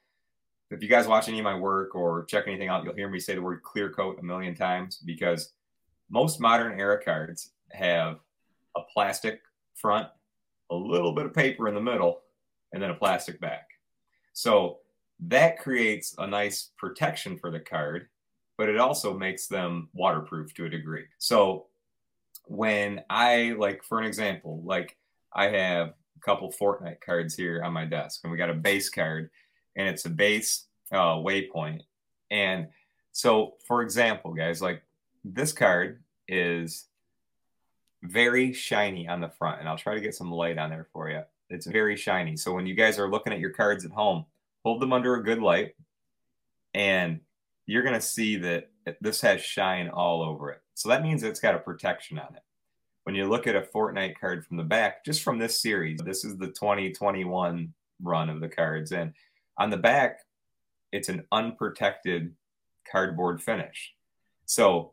[0.70, 3.20] if you guys watch any of my work or check anything out, you'll hear me
[3.20, 5.52] say the word clear coat a million times because
[6.10, 8.18] most modern era cards have
[8.76, 9.40] a plastic
[9.74, 10.08] front,
[10.70, 12.20] a little bit of paper in the middle,
[12.72, 13.68] and then a plastic back.
[14.32, 14.78] So
[15.20, 18.08] that creates a nice protection for the card,
[18.56, 21.06] but it also makes them waterproof to a degree.
[21.18, 21.66] So
[22.46, 24.96] when I like, for an example, like
[25.32, 28.90] I have a couple Fortnite cards here on my desk, and we got a base
[28.90, 29.30] card,
[29.76, 31.80] and it's a base uh, waypoint.
[32.30, 32.68] And
[33.12, 34.82] so, for example, guys, like
[35.24, 36.86] this card is
[38.02, 41.10] very shiny on the front, and I'll try to get some light on there for
[41.10, 41.22] you.
[41.50, 42.36] It's very shiny.
[42.36, 44.24] So when you guys are looking at your cards at home,
[44.64, 45.74] hold them under a good light,
[46.74, 47.20] and
[47.66, 50.62] you're going to see that this has shine all over it.
[50.74, 52.42] So that means it's got a protection on it.
[53.04, 56.24] When you look at a Fortnite card from the back, just from this series, this
[56.24, 58.92] is the 2021 run of the cards.
[58.92, 59.14] And
[59.56, 60.20] on the back,
[60.92, 62.34] it's an unprotected
[62.90, 63.94] cardboard finish.
[64.44, 64.92] So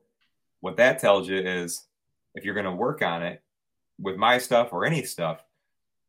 [0.61, 1.85] what that tells you is
[2.35, 3.41] if you're going to work on it
[3.99, 5.43] with my stuff or any stuff,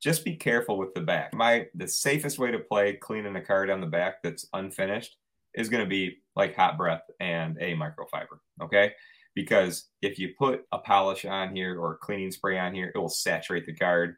[0.03, 1.33] just be careful with the back.
[1.33, 5.17] My the safest way to play cleaning a card on the back that's unfinished
[5.55, 8.39] is going to be like hot breath and a microfiber.
[8.63, 8.93] Okay.
[9.35, 13.09] Because if you put a polish on here or cleaning spray on here, it will
[13.09, 14.17] saturate the card.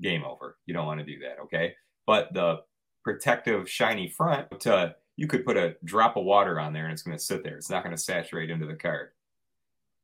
[0.00, 0.58] Game over.
[0.66, 1.38] You don't want to do that.
[1.44, 1.74] Okay.
[2.06, 2.60] But the
[3.04, 7.02] protective shiny front, to, you could put a drop of water on there and it's
[7.02, 7.56] going to sit there.
[7.56, 9.10] It's not going to saturate into the card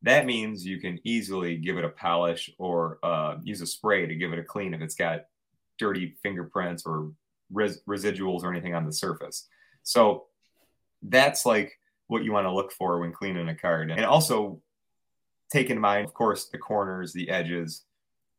[0.07, 4.15] that means you can easily give it a polish or uh, use a spray to
[4.15, 5.27] give it a clean if it's got
[5.79, 7.11] dirty fingerprints or
[7.53, 9.49] res- residuals or anything on the surface.
[9.83, 10.27] So
[11.03, 13.91] that's like what you want to look for when cleaning a card.
[13.91, 14.61] And also
[15.53, 17.85] take in mind, of course, the corners, the edges,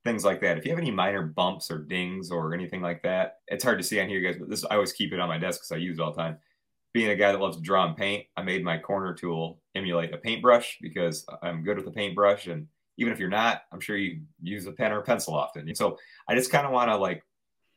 [0.06, 0.58] things like that.
[0.58, 3.84] If you have any minor bumps or dings or anything like that, it's hard to
[3.84, 5.78] see on here, guys, but this I always keep it on my desk because I
[5.78, 6.38] use it all the time.
[6.94, 10.14] Being a guy that loves to draw and paint, I made my corner tool emulate
[10.14, 12.48] a paintbrush because I'm good with a paintbrush.
[12.48, 15.68] And even if you're not, I'm sure you use a pen or a pencil often.
[15.68, 15.98] And so
[16.28, 17.24] I just kind of want to like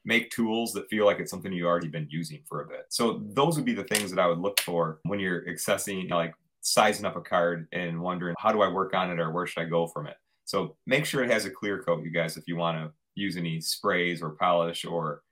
[0.05, 2.87] make tools that feel like it's something you've already been using for a bit.
[2.88, 6.33] So those would be the things that I would look for when you're accessing, like
[6.62, 9.62] sizing up a card and wondering how do I work on it or where should
[9.62, 10.16] I go from it.
[10.44, 13.37] So make sure it has a clear coat, you guys, if you want to use
[13.37, 15.23] any sprays or polish or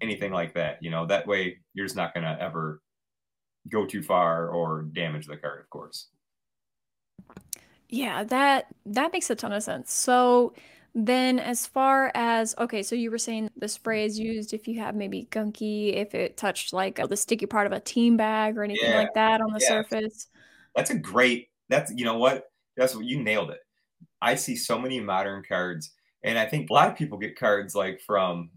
[0.00, 0.82] anything like that.
[0.82, 2.80] You know, that way you're just not going to ever
[3.70, 6.08] go too far or damage the card, of course.
[7.88, 9.92] Yeah, that that makes a ton of sense.
[9.92, 10.54] So
[10.94, 14.80] then as far as okay, so you were saying the spray is used if you
[14.80, 18.64] have maybe gunky, if it touched like the sticky part of a team bag or
[18.64, 19.68] anything Yeah, like that on the yeah.
[19.68, 20.28] surface.
[20.74, 21.48] That's a great.
[21.68, 22.50] That's you know what.
[22.76, 23.60] That's what you nailed it.
[24.22, 27.74] I see so many modern cards, and I think a lot of people get cards
[27.74, 28.50] like from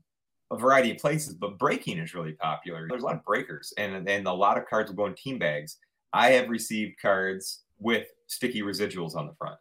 [0.56, 2.88] a variety of places, but breaking is really popular.
[2.90, 5.40] There's a lot of breakers, and and a lot of cards will go in team
[5.40, 5.78] bags.
[6.14, 9.58] I have received cards with sticky residuals on the front,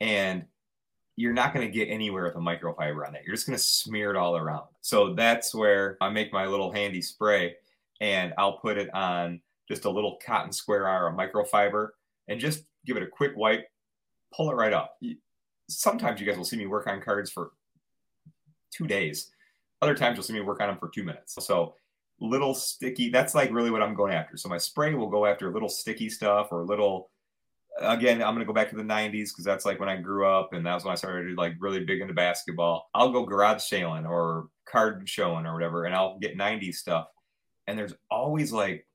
[0.00, 0.44] and
[1.16, 3.24] you're not going to get anywhere with a microfiber on that.
[3.24, 4.66] You're just going to smear it all around.
[4.80, 7.56] So that's where I make my little handy spray,
[8.00, 11.90] and I'll put it on just a little cotton square or a microfiber,
[12.28, 13.68] and just give it a quick wipe,
[14.34, 14.98] pull it right up.
[15.68, 17.52] Sometimes you guys will see me work on cards for
[18.70, 19.30] two days.
[19.84, 21.36] Other times you'll see me work on them for two minutes.
[21.44, 21.74] So
[22.20, 24.36] little sticky, that's like really what I'm going after.
[24.36, 27.10] So my spray will go after a little sticky stuff or a little
[27.80, 30.52] again, I'm gonna go back to the 90s because that's like when I grew up
[30.52, 32.88] and that's when I started like really big into basketball.
[32.94, 37.08] I'll go garage sailing or card showing or whatever, and I'll get 90s stuff.
[37.66, 38.86] And there's always like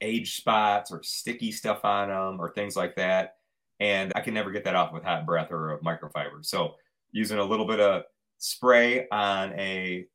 [0.00, 3.36] age spots or sticky stuff on them or things like that.
[3.78, 6.44] And I can never get that off with hot breath or a microfiber.
[6.44, 6.74] So
[7.12, 8.04] using a little bit of
[8.40, 10.06] spray on a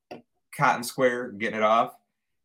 [0.57, 1.93] cotton square, getting it off.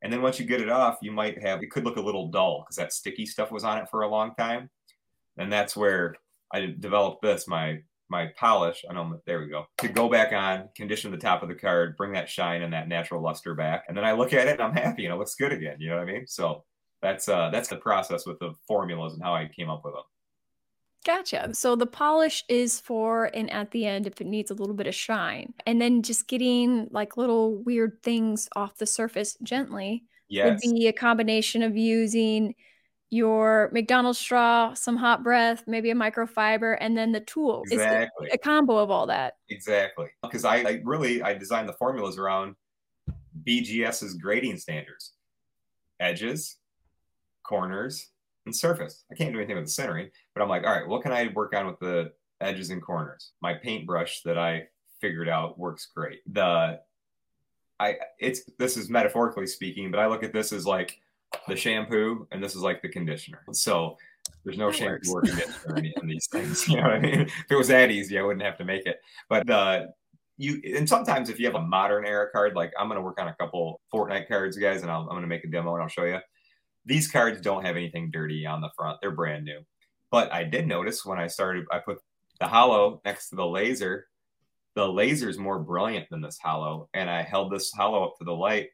[0.02, 2.28] And then once you get it off, you might have it could look a little
[2.28, 4.70] dull because that sticky stuff was on it for a long time.
[5.36, 6.14] And that's where
[6.52, 8.84] I developed this, my my polish.
[8.88, 9.66] I know there we go.
[9.78, 12.88] To go back on, condition the top of the card, bring that shine and that
[12.88, 13.84] natural luster back.
[13.88, 15.76] And then I look at it and I'm happy and it looks good again.
[15.78, 16.26] You know what I mean?
[16.26, 16.64] So
[17.02, 20.02] that's uh that's the process with the formulas and how I came up with them.
[21.06, 21.54] Gotcha.
[21.54, 24.86] So the polish is for and at the end if it needs a little bit
[24.86, 25.54] of shine.
[25.66, 30.04] And then just getting like little weird things off the surface gently
[30.50, 32.54] would be a combination of using
[33.12, 37.62] your McDonald's straw, some hot breath, maybe a microfiber, and then the tool.
[37.64, 38.28] It's a- Exactly.
[38.32, 39.34] a combo of all that.
[39.48, 40.08] Exactly.
[40.22, 42.54] Because I, I really I designed the formulas around
[43.44, 45.14] BGS's grading standards.
[45.98, 46.58] Edges,
[47.42, 48.10] corners,
[48.52, 49.04] surface.
[49.10, 51.28] I can't do anything with the centering, but I'm like, all right, what can I
[51.34, 53.32] work on with the edges and corners?
[53.40, 54.68] My paintbrush that I
[55.00, 56.20] figured out works great.
[56.32, 56.80] The
[57.78, 61.00] I it's this is metaphorically speaking, but I look at this as like
[61.48, 63.42] the shampoo and this is like the conditioner.
[63.52, 63.96] So
[64.44, 65.30] there's no That shampoo works.
[65.30, 66.68] or conditioner in, in these things.
[66.68, 67.20] You know what I mean?
[67.22, 69.00] If it was that easy, I wouldn't have to make it.
[69.28, 69.92] But the
[70.36, 73.28] you and sometimes if you have a modern era card, like I'm gonna work on
[73.28, 76.04] a couple Fortnite cards, guys, and I'll, I'm gonna make a demo and I'll show
[76.04, 76.18] you.
[76.84, 79.60] These cards don't have anything dirty on the front; they're brand new.
[80.10, 81.98] But I did notice when I started, I put
[82.40, 84.08] the holo next to the laser.
[84.74, 88.24] The laser is more brilliant than this holo, and I held this holo up to
[88.24, 88.70] the light,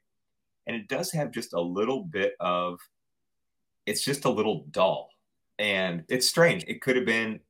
[0.67, 2.79] and it does have just a little bit of.
[3.87, 5.11] It's just a little dull,
[5.59, 6.65] and it's strange.
[6.67, 7.41] It could have been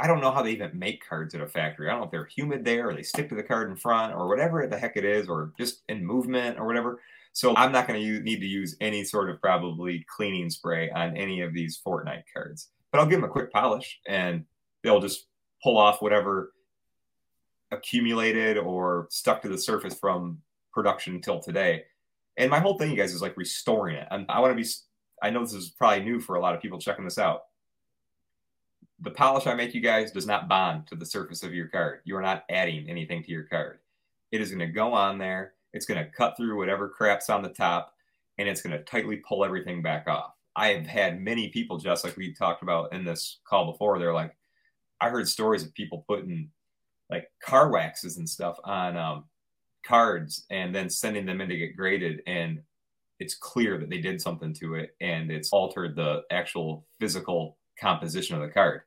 [0.00, 1.88] I don't know how they even make cards at a factory.
[1.88, 4.14] I don't know if they're humid there or they stick to the card in front
[4.14, 7.00] or whatever the heck it is, or just in movement or whatever.
[7.32, 11.16] So I'm not going to need to use any sort of probably cleaning spray on
[11.16, 12.68] any of these Fortnite cards.
[12.90, 14.44] But I'll give them a quick polish and
[14.82, 15.26] they'll just
[15.62, 16.52] pull off whatever
[17.70, 20.38] accumulated or stuck to the surface from
[20.72, 21.84] production until today.
[22.36, 24.08] And my whole thing, you guys, is like restoring it.
[24.10, 24.68] And I want to be,
[25.22, 27.42] I know this is probably new for a lot of people checking this out
[29.02, 32.00] the polish I make you guys does not bond to the surface of your card.
[32.04, 33.78] You are not adding anything to your card.
[34.30, 35.54] It is going to go on there.
[35.72, 37.94] It's going to cut through whatever crap's on the top
[38.38, 40.32] and it's going to tightly pull everything back off.
[40.56, 44.14] I have had many people, just like we talked about in this call before, they're
[44.14, 44.34] like,
[45.00, 46.50] I heard stories of people putting
[47.08, 49.24] like car waxes and stuff on um,
[49.84, 52.22] cards and then sending them in to get graded.
[52.26, 52.62] And
[53.18, 58.36] it's clear that they did something to it and it's altered the actual physical composition
[58.36, 58.82] of the card.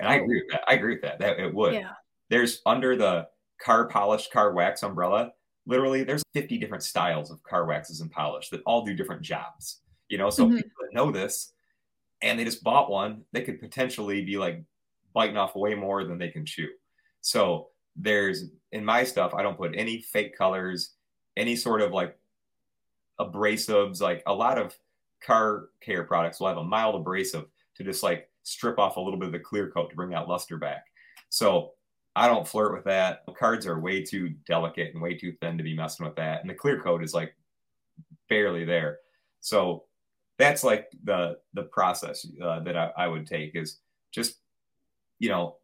[0.00, 0.64] And I agree with that.
[0.68, 1.18] I agree with that.
[1.18, 1.74] That it would.
[1.74, 1.92] Yeah.
[2.30, 3.28] There's under the
[3.62, 5.32] car polish, car wax umbrella,
[5.66, 9.82] literally there's 50 different styles of car waxes and polish that all do different jobs.
[10.08, 10.56] You know, so Mhm.
[10.56, 11.54] people that know this
[12.22, 14.64] and they just bought one, they could potentially be like
[15.12, 16.68] biting off way more than they can chew.
[17.20, 20.94] So there's in my stuff, I don't put any fake colors,
[21.36, 22.18] any sort of like
[23.20, 24.00] abrasives.
[24.00, 24.76] Like a lot of
[25.22, 27.46] car care products will have a mild abrasive
[27.76, 30.28] to just like strip off a little bit of the clear coat to bring that
[30.28, 30.86] luster back.
[31.28, 31.74] So
[32.14, 33.22] I don't flirt with that.
[33.38, 36.42] Cards are way too delicate and way too thin to be messing with that.
[36.42, 37.34] And the clear coat is like
[38.28, 38.98] barely there.
[39.40, 39.84] So
[40.38, 43.78] that's like the the process uh, that I, I would take is
[44.12, 44.36] just
[45.18, 45.56] you know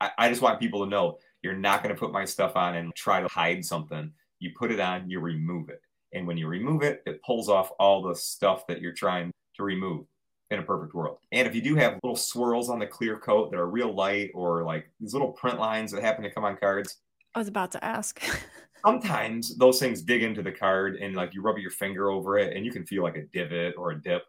[0.00, 2.76] I, I just want people to know you're not going to put my stuff on
[2.76, 4.10] and try to hide something.
[4.40, 7.70] You put it on, you remove it, and when you remove it, it pulls off
[7.78, 10.06] all the stuff that you're trying to remove
[10.54, 11.18] in a perfect world.
[11.32, 14.30] And if you do have little swirls on the clear coat that are real light
[14.34, 16.98] or like these little print lines that happen to come on cards,
[17.34, 18.22] I was about to ask.
[18.84, 22.56] sometimes those things dig into the card and like you rub your finger over it
[22.56, 24.24] and you can feel like a divot or a dip.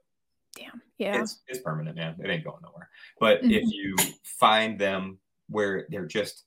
[0.55, 0.81] Damn.
[0.97, 1.21] Yeah.
[1.21, 2.15] It's, it's permanent, man.
[2.23, 2.89] It ain't going nowhere.
[3.19, 3.51] But Mhm.
[3.51, 6.45] if you find them where they're just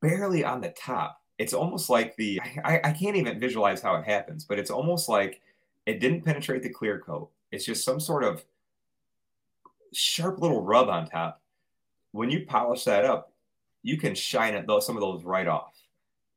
[0.00, 4.04] barely on the top, it's almost like the I, I can't even visualize how it
[4.04, 5.40] happens, but it's almost like
[5.86, 7.30] it didn't penetrate the clear coat.
[7.50, 8.44] It's just some sort of
[9.92, 11.42] sharp little rub on top.
[12.12, 13.32] When you polish that up,
[13.82, 15.76] you can shine it those some of those right off.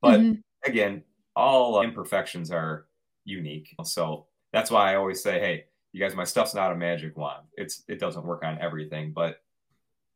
[0.01, 0.43] But Mhm.
[0.65, 1.03] again,
[1.35, 2.87] all imperfections are
[3.25, 3.75] unique.
[3.83, 7.47] So that's why I always say, hey, you guys, my stuff's not a magic wand.
[7.53, 9.41] It's it doesn't work on everything, but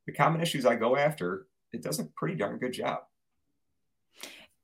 [0.05, 2.99] the common issues I go after, it does a pretty darn good job.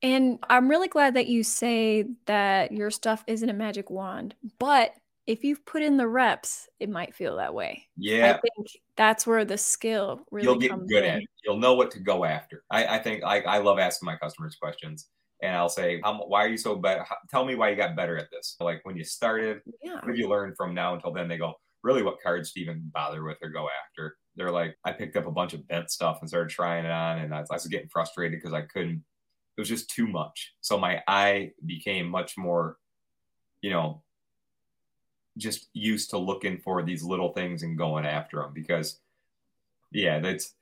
[0.01, 4.93] And I'm really glad that you say that your stuff isn't a magic wand, but
[5.27, 7.87] if you've put in the reps, it might feel that way.
[7.97, 11.09] Yeah, I think that's where the skill really you'll get good in.
[11.09, 11.29] at it.
[11.45, 12.63] You'll know what to go after.
[12.69, 15.09] I, I think I, I love asking my customers questions,
[15.41, 17.05] and I'll say, "Why are you so better?
[17.29, 18.55] Tell me why you got better at this.
[18.59, 19.95] Like when you started, Yeah.
[19.95, 22.65] what have you learned from now until then?" They go, "Really, what cards do you
[22.65, 25.91] even bother with or go after?" They're like, "I picked up a bunch of bent
[25.91, 28.63] stuff and started trying it on, and I was, I was getting frustrated because I
[28.63, 29.03] couldn't.
[29.57, 30.55] It was just too much.
[30.61, 32.77] So my eye became much more,
[33.61, 34.02] you know."
[35.37, 38.99] Just used to looking for these little things and going after them because
[39.91, 40.53] yeah that's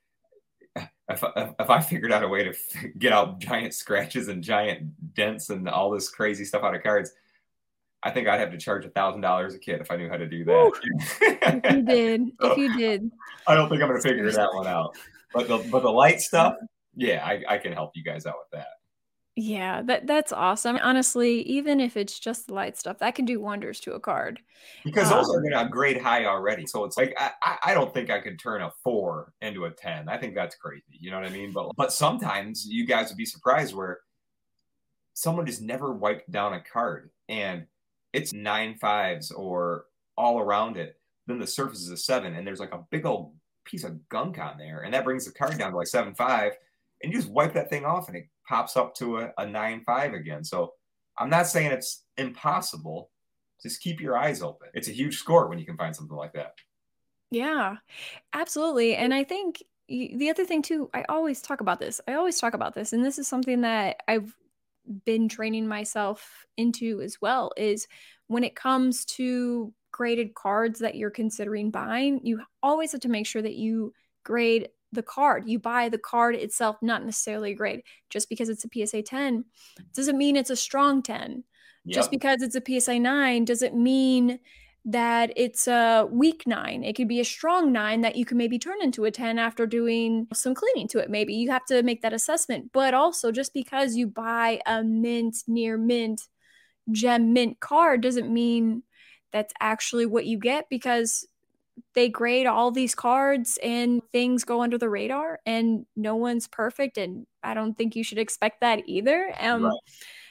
[1.10, 1.24] if,
[1.60, 2.54] if I figured out a way to
[2.98, 7.12] get out giant scratches and giant dents and all this crazy stuff out of cards,
[8.04, 10.18] I think I'd have to charge a thousand dollars a kit if I knew how
[10.18, 10.72] to do that
[11.22, 13.12] If you did, if you did,
[13.46, 14.96] I don't think I'm gonna figure that one out.
[15.34, 16.56] But the but the light stuff,
[16.96, 18.81] yeah, I, I can help you guys out with that.
[19.36, 20.78] Yeah, that that's awesome.
[20.82, 24.40] Honestly, even if it's just the light stuff, that can do wonders to a card.
[24.84, 26.66] Because those Um, are gonna grade high already.
[26.68, 29.72] So it's like I, I- I don't think I could turn a four into a
[29.72, 30.10] ten.
[30.10, 30.84] I think that's crazy.
[31.00, 31.52] You know what I mean?
[31.54, 34.00] But but sometimes you guys would be surprised where
[35.14, 37.66] someone just never wiped down a card and
[38.14, 39.86] it's nine fives or
[40.18, 41.00] all around it.
[41.28, 44.40] Then the surface is a seven, and there's like a big old piece of gunk
[44.40, 46.54] on there, and that brings the card down to like seven five,
[47.02, 49.82] and you just wipe that thing off, and it pops up to a, a nine
[49.86, 50.44] five again.
[50.44, 50.74] So
[51.18, 53.10] I'm not saying it's impossible.
[53.64, 54.68] Just keep your eyes open.
[54.74, 56.56] It's a huge score when you can find something like that.
[57.32, 57.78] Yeah,
[58.34, 58.96] absolutely.
[58.96, 62.02] And I think the other thing too, I always talk about this.
[62.10, 64.36] I always talk about this, and this is something that I've
[65.06, 67.88] been training myself into as well is
[68.28, 73.28] when it comes to graded cards that you're considering buying, you always have to make
[73.28, 75.48] sure that you grade the card.
[75.48, 77.84] You buy the card itself, not necessarily a grade.
[78.10, 79.46] Just because it's a PSA 10
[79.94, 81.44] doesn't mean it's a strong 10
[81.88, 84.40] just because it's a PSA 9 doesn't mean
[84.86, 86.84] that it's a weak 9.
[86.84, 89.66] It could be a strong 9 that you can maybe turn into a 10 after
[89.66, 91.10] doing some cleaning to it.
[91.10, 92.72] Maybe you have to make that assessment.
[92.74, 96.22] But also, just because you buy a mint, near mint,
[96.92, 98.84] gem mint card doesn't mean
[99.32, 101.26] that's actually what you get because
[101.94, 106.98] they grade all these cards and things go under the radar and no one's perfect
[106.98, 109.34] and I don't think you should expect that either.
[109.40, 109.74] Um Right.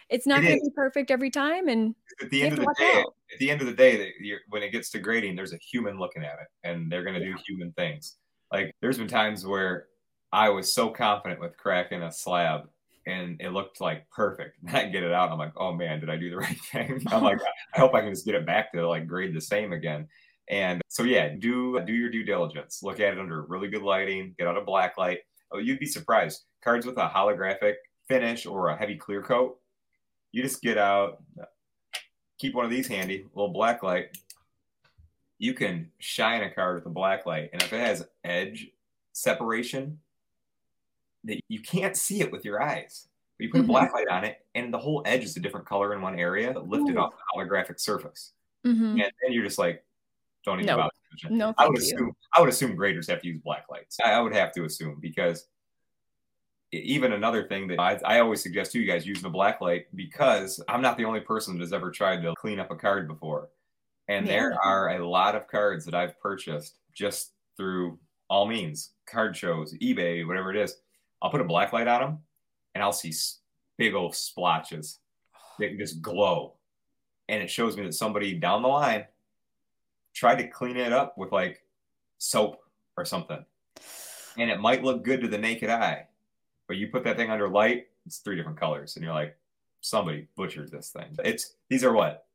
[0.09, 2.75] it's not It going to be perfect every time and at the end of the
[2.79, 3.15] day, out.
[3.33, 5.59] at the end of the day, that you're, when it gets to grading, there's a
[5.59, 7.35] human looking at it, and they're going to Yeah.
[7.37, 8.17] do human things.
[8.53, 9.87] Like there's been times where
[10.33, 12.69] I was so confident with cracking a slab,
[13.07, 14.59] and it looked like perfect.
[14.67, 16.61] And I get it out, and I'm like, oh man, did I do the right
[16.73, 17.01] thing?
[17.11, 17.39] I'm like,
[17.75, 20.09] I hope I can just get it back to like grade the same again.
[20.51, 22.83] And so yeah, do do your due diligence.
[22.83, 24.35] Look at it under really good lighting.
[24.37, 25.21] Get out a black light.
[25.53, 26.43] Oh, you'd be surprised.
[26.63, 27.75] Cards with a holographic
[28.09, 29.59] finish or a heavy clear coat.
[30.33, 31.23] You just get out,
[32.39, 34.19] keep one of these handy, a little black light.
[35.39, 38.71] You can shine a card with a black light, and if it has edge
[39.13, 40.01] separation,
[41.25, 43.09] that you can't see it with your eyes.
[43.39, 43.65] But you put Mhm.
[43.65, 46.19] a black light on it, and the whole edge is a different color in one
[46.19, 47.01] area, lifted Ooh.
[47.01, 48.35] off the holographic surface.
[48.65, 49.03] Mhm.
[49.03, 49.85] And then you're just like,
[50.45, 50.77] Don't even No.
[50.77, 50.91] bother.
[51.29, 51.83] No, I would you.
[51.83, 53.99] assume I would assume graders have to use black lights.
[54.03, 55.49] I, I would have to assume because
[56.73, 59.87] even another thing that I, I always suggest to you guys using a black light
[59.97, 63.09] because I'm not the only person that has ever tried to clean up a card
[63.09, 63.49] before.
[64.07, 69.37] And there are a lot of cards that I've purchased just through all means, card
[69.37, 70.77] shows, eBay, whatever it is.
[71.21, 72.19] I'll put a black light on them
[72.77, 73.13] and I'll see
[73.77, 75.01] big old splotches
[75.59, 76.55] that just glow.
[77.29, 79.07] And it shows me that somebody down the line
[80.15, 81.63] tried to clean it up with like
[82.19, 82.63] soap
[82.97, 83.45] or something.
[84.39, 86.07] And it might look good to the naked eye,
[86.69, 88.97] but you put that thing under light, it's three different colors.
[88.97, 89.37] And you're like,
[89.81, 91.17] somebody butchered this thing.
[91.25, 92.27] It's these are what?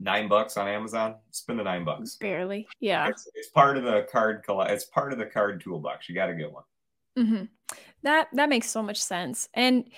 [0.00, 1.16] Nine bucks on Amazon?
[1.30, 2.16] Spend the nine bucks.
[2.16, 2.66] Barely.
[2.80, 3.08] Yeah.
[3.08, 4.44] It's, it's part of the card.
[4.48, 6.08] It's part of the card toolbox.
[6.08, 6.64] You got to get one.
[7.16, 7.44] hmm
[8.02, 9.48] That that makes so much sense.
[9.54, 9.88] And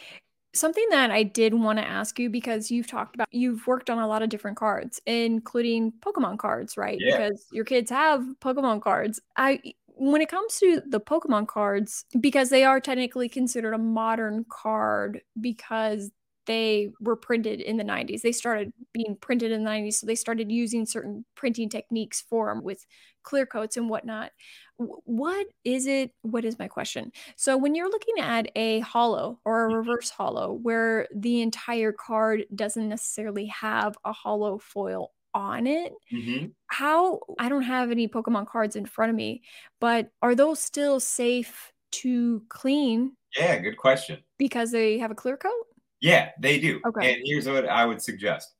[0.58, 3.98] something that I did want to ask you because you've talked about you've worked on
[3.98, 6.98] a lot of different cards, including Pokemon cards, right?
[7.00, 7.16] Yeah.
[7.16, 9.20] Because your kids have Pokemon cards.
[9.36, 9.60] I
[9.98, 15.22] when it comes to the Pokemon cards, because they are technically considered a modern card
[15.40, 16.10] because
[16.46, 18.22] they were printed in the 90s.
[18.22, 22.48] They started being printed in the 90s, so they started using certain printing techniques for
[22.48, 22.86] them with
[23.22, 24.30] clear coats and whatnot.
[24.78, 26.12] What is it?
[26.22, 27.12] What is my question?
[27.36, 32.44] So when you're looking at a holo or a reverse holo where the entire card
[32.54, 36.46] doesn't necessarily have a holo foil on it, Mm-hmm.
[36.68, 39.42] how I don't have any Pokemon cards in front of me,
[39.80, 44.22] but are those still safe to clean Yeah, good question.
[44.38, 45.65] because they have a clear coat?
[46.00, 46.80] Yeah, they do.
[46.86, 47.14] Okay.
[47.14, 48.54] And here's what I would suggest.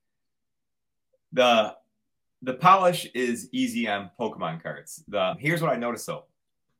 [1.32, 1.74] The
[2.43, 5.03] the polish is easy on Pokemon cards.
[5.09, 6.24] The here's what I noticed though.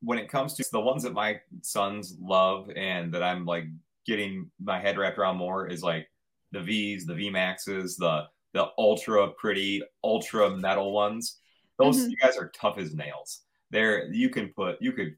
[0.03, 3.67] When it comes to the ones that my sons love and that I'm like
[4.07, 6.09] getting my head wrapped around more is like
[6.53, 11.39] the V's, the V Maxes, the the ultra pretty, ultra metal ones.
[11.79, 12.11] Those Mhm.
[12.11, 13.43] you guys are tough as nails.
[13.71, 15.17] There you can put you could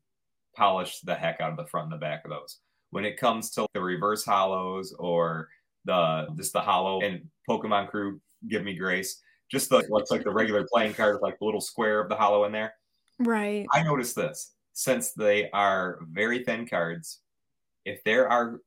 [0.57, 2.59] polish the heck out of the front and the back of those
[2.91, 5.49] when it comes to the reverse holos or
[5.85, 9.21] the just the holo and Pokemon Crew, give me grace.
[9.51, 12.17] Just the what's like the regular playing card with like the little square of the
[12.17, 12.75] holo in there.
[13.19, 13.67] Right.
[13.73, 17.21] I noticed this since they are very thin cards.
[17.85, 18.61] If there are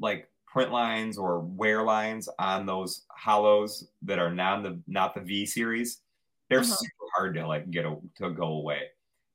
[0.00, 5.20] like print lines or wear lines on those holos that are not the not the
[5.20, 6.00] V series,
[6.48, 6.74] they're Uh-huh.
[6.74, 8.82] super hard to like get a, to go away.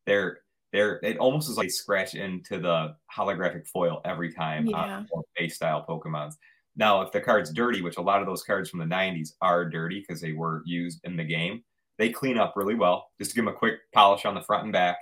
[0.05, 0.39] They're
[0.73, 5.03] they're it almost is like scratch into the holographic foil every time uh, Yeah.
[5.13, 6.33] on base style Pokemons.
[6.75, 9.65] Now, if the card's dirty, which a lot of those cards from the 90s are
[9.65, 11.63] dirty because they were used in the game,
[11.97, 13.09] they clean up really well.
[13.17, 14.97] Just to give them a quick polish on the front and back.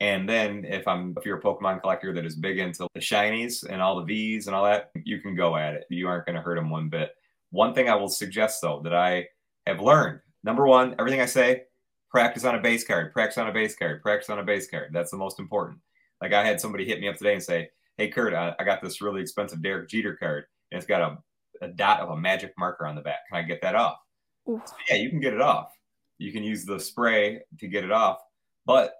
[0.00, 3.64] And then if I'm if you're a Pokemon collector that is big into the shinies
[3.68, 5.84] and all the V's and all that, you can go at it.
[5.88, 7.12] You aren't going to hurt them one bit.
[7.50, 9.28] One thing I will suggest though that I
[9.68, 11.62] have learned, number one, everything I say,
[12.14, 14.90] practice on a base card, practice on a base card, practice on a base card.
[14.92, 15.80] That's the most important.
[16.22, 18.80] Like I had somebody hit me up today and say, "Hey Kurt, I, I got
[18.80, 21.18] this really expensive Derek Jeter card, and it's got a,
[21.64, 23.26] a dot of a magic marker on the back.
[23.28, 23.96] Can I get that off?"
[24.48, 24.62] Ooh.
[24.88, 25.72] yeah, you can get it off.
[26.18, 28.18] You can use the spray to get it off.
[28.64, 28.94] But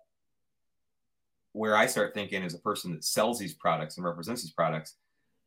[1.52, 4.96] where I start thinking as a person that sells these products and represents these products,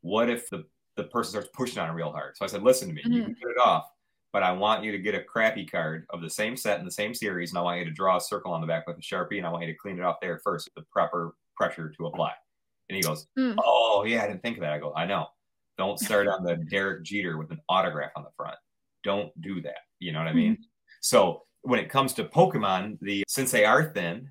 [0.00, 0.64] what if the,
[0.96, 2.34] the person starts pushing on it real hard?
[2.38, 3.24] So I said, listen to me, you mm-hmm.
[3.24, 3.90] can get it off,
[4.32, 6.90] but I want you to get a crappy card of the same set in the
[6.92, 9.00] same series, and I want you to draw a circle on the back with a
[9.00, 11.92] Sharpie, and I want you to clean it off there first with the proper pressure
[11.96, 12.32] to apply.
[12.88, 13.56] And he goes, Mm.
[13.64, 14.72] Oh, yeah, I didn't think of that.
[14.72, 15.26] I go, I know.
[15.76, 18.56] Don't start on the Derek Jeter with an autograph on the front.
[19.04, 19.78] Don't do that.
[19.98, 20.58] You know what I mean?
[21.00, 24.28] So when it comes to Pokemon, the since they are thin,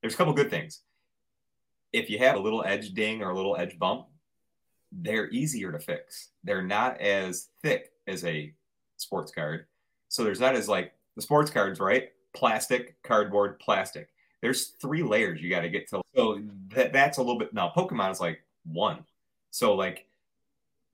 [0.00, 0.80] there's a couple good things.
[1.92, 4.06] If you have a little edge ding or a little edge bump,
[4.90, 6.30] they're easier to fix.
[6.44, 8.52] They're not as thick as a
[9.02, 9.66] sports card.
[10.08, 12.10] So there's not as like the sports cards, right?
[12.34, 14.08] Plastic, cardboard, plastic.
[14.40, 16.02] There's three layers you got to get to.
[16.16, 16.40] So
[16.74, 17.72] that, that's a little bit now.
[17.74, 19.04] Pokemon is like one.
[19.50, 20.06] So like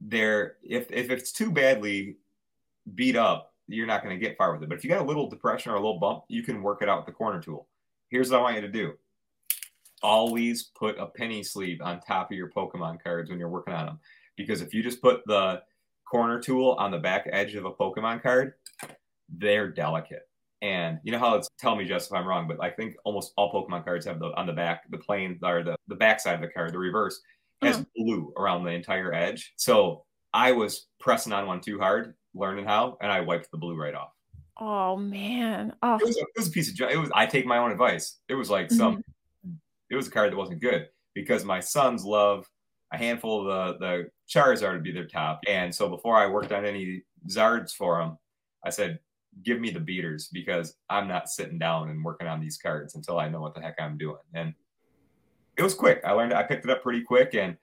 [0.00, 2.16] there if if it's too badly
[2.94, 4.68] beat up, you're not going to get far with it.
[4.68, 6.88] But if you got a little depression or a little bump, you can work it
[6.88, 7.66] out with the corner tool.
[8.08, 8.94] Here's what I want you to do.
[10.02, 13.86] Always put a penny sleeve on top of your Pokemon cards when you're working on
[13.86, 14.00] them.
[14.36, 15.62] Because if you just put the
[16.10, 18.54] corner tool on the back edge of a Pokemon card,
[19.28, 20.22] they're delicate.
[20.60, 23.32] And you know how it's tell me just if I'm wrong, but I think almost
[23.36, 26.34] all Pokemon cards have the on the back, the plane or the, the back side
[26.34, 27.20] of the card, the reverse,
[27.62, 27.84] has Uh-huh.
[27.96, 29.52] blue around the entire edge.
[29.56, 30.04] So
[30.34, 33.94] I was pressing on one too hard, learning how, and I wiped the blue right
[33.94, 34.10] off.
[34.60, 35.74] Oh man.
[35.82, 35.96] Oh.
[35.96, 36.92] It was a, it was a piece of junk.
[36.92, 38.18] It was I take my own advice.
[38.28, 39.04] It was like some
[39.90, 42.46] it was a card that wasn't good because my sons love
[42.92, 45.40] a handful of the the Charizard to be their top.
[45.46, 48.18] And so before I worked on any Zards for them,
[48.64, 48.98] I said,
[49.42, 53.18] give me the beaters because I'm not sitting down and working on these cards until
[53.18, 54.16] I know what the heck I'm doing.
[54.34, 54.54] And
[55.56, 56.02] it was quick.
[56.04, 57.56] I learned I picked it up pretty quick and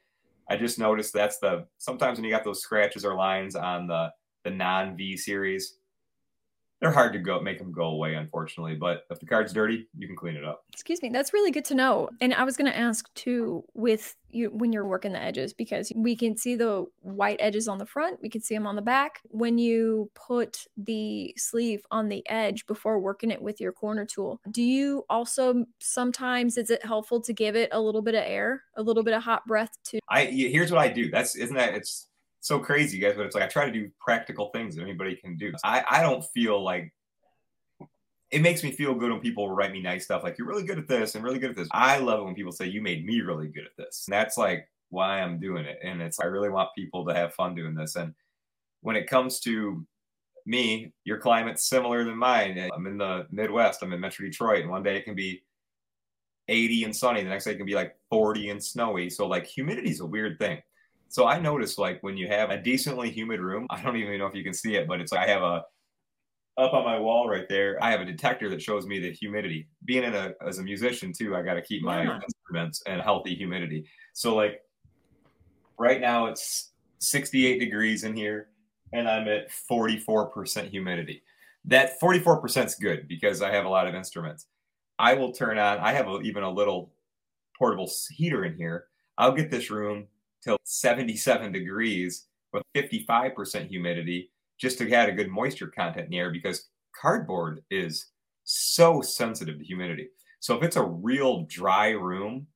[0.50, 4.12] I just noticed that's the sometimes when you got those scratches or lines on the
[4.44, 5.78] the non V series,
[6.82, 10.08] they're hard to go make them go away unfortunately but if the card's dirty you
[10.08, 10.64] can clean it up.
[10.74, 14.16] Excuse me that's really good to know and i was going to ask too with
[14.30, 17.86] you when you're working the edges because we can see the white edges on the
[17.86, 19.20] front we can see them on the back.
[19.30, 24.42] When you put the sleeve on the edge before working it with your corner tool
[24.52, 28.64] do you also sometimes is it helpful to give it a little bit of air
[28.76, 31.74] a little bit of hot breath to i here's what i do that's isn't that
[31.74, 32.08] it's
[32.46, 35.16] so crazy, you guys, but it's like I try to do practical things that anybody
[35.16, 35.52] can do.
[35.64, 36.94] I, I don't feel like
[38.30, 40.78] it makes me feel good when people write me nice stuff like you're really good
[40.78, 41.68] at this and really good at this.
[41.72, 44.04] I love it when people say you made me really good at this.
[44.06, 45.80] And that's like why I'm doing it.
[45.84, 47.96] And it's I really want people to have fun doing this.
[47.96, 48.14] And
[48.82, 49.84] when it comes to
[50.46, 52.70] me, your climate's similar than mine.
[52.72, 53.82] I'm in the Midwest.
[53.82, 55.42] I'm in Metro Detroit, and one day it can be
[56.48, 57.24] 80 and sunny.
[57.24, 59.10] The next day it can be like 40 and snowy.
[59.10, 60.62] So like humidity is a weird thing.
[61.10, 64.28] So I noticed like when you have a decently humid room, I don't even know
[64.28, 65.64] if you can see it, but it's like I have a
[66.58, 67.82] up on my wall right there.
[67.84, 69.68] I have a detector that shows me the humidity.
[69.84, 72.20] Being in a as a musician too, I got to keep my yeah.
[72.22, 73.86] instruments and healthy humidity.
[74.14, 74.62] So like
[75.78, 78.50] right now it's 68 degrees in here
[78.94, 81.22] and I'm at 44% humidity.
[81.66, 84.48] That 44% is good because I have a lot of instruments.
[84.98, 86.94] I will turn on, I have a, even a little
[87.58, 88.86] portable heater in here.
[89.18, 90.08] I'll get this room
[90.46, 96.20] till 77 degrees with 55% humidity just to get a good moisture content in the
[96.20, 96.70] air because
[97.00, 98.12] cardboard is
[98.44, 100.08] so sensitive to humidity.
[100.40, 102.48] So if it's a real dry room,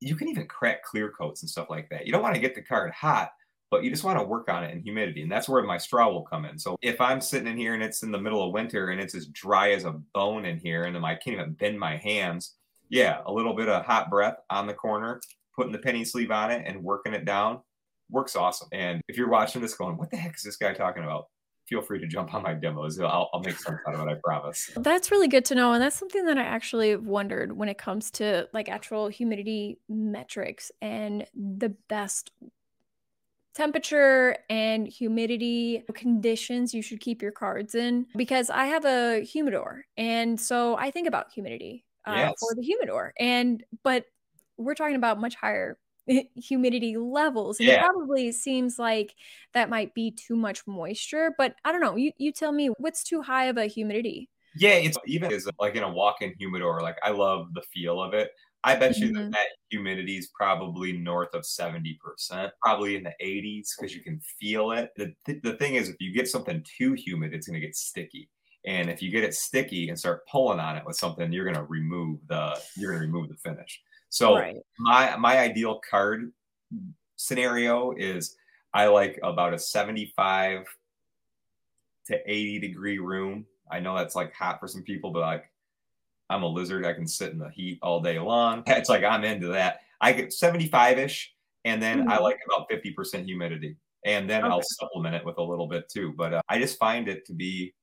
[0.00, 2.06] you can even crack clear coats and stuff like that.
[2.06, 3.30] You don't want to get the card hot,
[3.70, 5.22] but you just want to work on it in humidity.
[5.22, 6.58] And that's where my straw will come in.
[6.58, 9.14] So if I'm sitting in here and it's in the middle of winter and it's
[9.14, 12.56] as dry as a bone in here and I can't even bend my hands,
[12.88, 15.20] yeah, a little bit of hot breath on the corner
[15.56, 17.60] putting the penny sleeve on it and working it down
[18.10, 18.68] works awesome.
[18.72, 21.26] And if you're watching this going, what the heck is this guy talking about?
[21.68, 22.98] Feel free to jump on my demos.
[22.98, 24.70] I'll, I'll make sense out of it, I promise.
[24.76, 25.72] That's really good to know.
[25.72, 30.72] And that's something that I actually wondered when it comes to like actual humidity metrics
[30.82, 32.32] and the best
[33.54, 39.84] temperature and humidity conditions you should keep your cards in because I have a humidor
[39.96, 42.34] and so I think about humidity uh, yes.
[42.38, 44.04] for the humidor and but
[44.60, 45.78] we're talking about much higher
[46.34, 47.74] humidity levels and yeah.
[47.74, 49.14] it probably seems like
[49.54, 53.02] that might be too much moisture but i don't know you, you tell me what's
[53.02, 56.96] too high of a humidity yeah it's even as like in a walk-in humidor like
[57.02, 58.30] i love the feel of it
[58.64, 59.24] i bet you mm-hmm.
[59.24, 64.20] that, that humidity is probably north of 70% probably in the 80s because you can
[64.40, 67.60] feel it the, th- the thing is if you get something too humid it's going
[67.60, 68.28] to get sticky
[68.66, 71.56] and if you get it sticky and start pulling on it with something you're going
[71.56, 73.80] to remove the you're going to remove the finish
[74.10, 74.56] so right.
[74.78, 76.32] my my ideal card
[77.16, 78.36] scenario is
[78.74, 80.66] I like about a 75
[82.06, 83.46] to 80 degree room.
[83.70, 85.50] I know that's like hot for some people, but like
[86.28, 86.84] I'm a lizard.
[86.84, 88.64] I can sit in the heat all day long.
[88.68, 89.80] It's like I'm into that.
[90.00, 91.32] I get 75 ish,
[91.64, 92.10] and then mm-hmm.
[92.10, 93.76] I like about 50% humidity.
[94.06, 94.50] And then okay.
[94.50, 96.14] I'll supplement it with a little bit too.
[96.16, 97.74] But uh, I just find it to be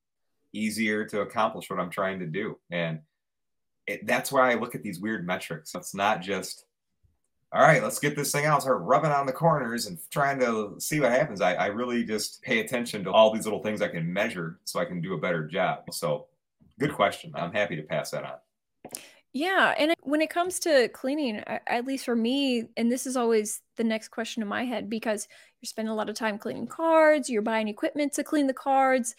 [0.51, 2.57] easier to accomplish what I'm trying to do.
[2.71, 2.99] And
[3.87, 5.73] it, that's why I look at these weird metrics.
[5.73, 6.65] It's not just,
[7.53, 10.75] all right, let's get this thing out, start rubbing on the corners and trying to
[10.79, 11.41] see what happens.
[11.41, 14.79] I, I really just pay attention to all these little things I can measure so
[14.79, 15.85] I can do a better job.
[15.91, 16.27] So,
[16.79, 17.31] good question.
[17.35, 19.01] I'm happy to pass that on.
[19.33, 19.73] Yeah.
[19.77, 23.83] And when it comes to cleaning, at least for me, and this is always the
[23.83, 25.27] next question in my head because
[25.61, 29.15] you're spending a lot of time cleaning cards, you're buying equipment to clean the cards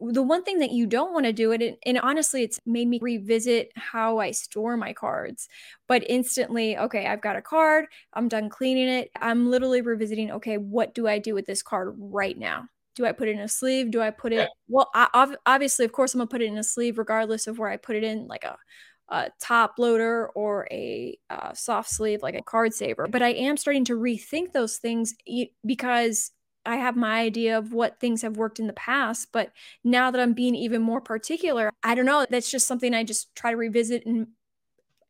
[0.00, 2.88] the one thing that you don't want to do it and, and, honestly it's made
[2.88, 5.48] me revisit how i store my cards
[5.88, 10.58] but instantly okay i've got a card i'm done cleaning it i'm literally revisiting okay
[10.58, 12.66] what do i do with this card right now?
[12.96, 13.90] Do i put it in a sleeve?
[13.90, 16.64] Do i put it well I, obviously of course i'm gonna put it in a
[16.64, 18.56] sleeve regardless of where i put it in like a,
[19.08, 23.56] a top loader or a uh, soft sleeve like a card saver but i am
[23.56, 25.14] starting to rethink those things
[25.64, 26.32] because
[26.66, 29.52] I have my idea of what things have worked in the past, but
[29.82, 32.26] now that I'm being even more particular, I don't know.
[32.28, 34.06] That's just something I just try to revisit.
[34.06, 34.28] And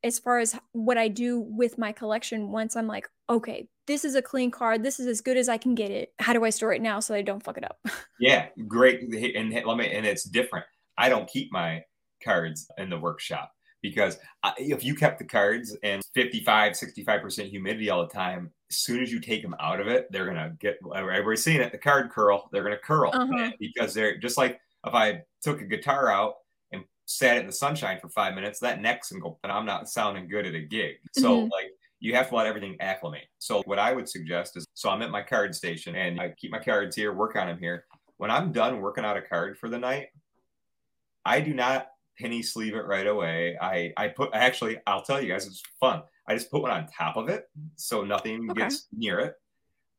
[0.02, 4.14] as far as what I do with my collection, once I'm like, okay, this is
[4.14, 4.82] a clean card.
[4.82, 6.12] This is as good as I can get it.
[6.18, 7.78] How do I store it now so I don't fuck it up?
[8.20, 9.02] yeah, great.
[9.34, 10.66] And let me, and it's different.
[10.98, 11.82] I don't keep my
[12.22, 13.52] cards in the workshop
[13.82, 14.18] because
[14.58, 19.12] if you kept the cards and 55 65% humidity all the time as soon as
[19.12, 22.48] you take them out of it they're gonna get everybody's seeing it the card curl
[22.52, 23.50] they're gonna curl uh-huh.
[23.58, 26.34] because they're just like if I took a guitar out
[26.72, 29.88] and sat in the sunshine for five minutes, that neck's and go, and I'm not
[29.88, 30.96] sounding good at a gig.
[31.12, 31.50] So mm-hmm.
[31.50, 31.70] like
[32.00, 33.26] you have to let everything acclimate.
[33.38, 36.50] So what I would suggest is, so I'm at my card station and I keep
[36.50, 37.86] my cards here, work on them here.
[38.18, 40.08] When I'm done working out a card for the night,
[41.24, 43.56] I do not penny sleeve it right away.
[43.60, 46.02] I I put actually I'll tell you guys it's fun.
[46.26, 48.62] I just put one on top of it so nothing okay.
[48.62, 49.34] gets near it.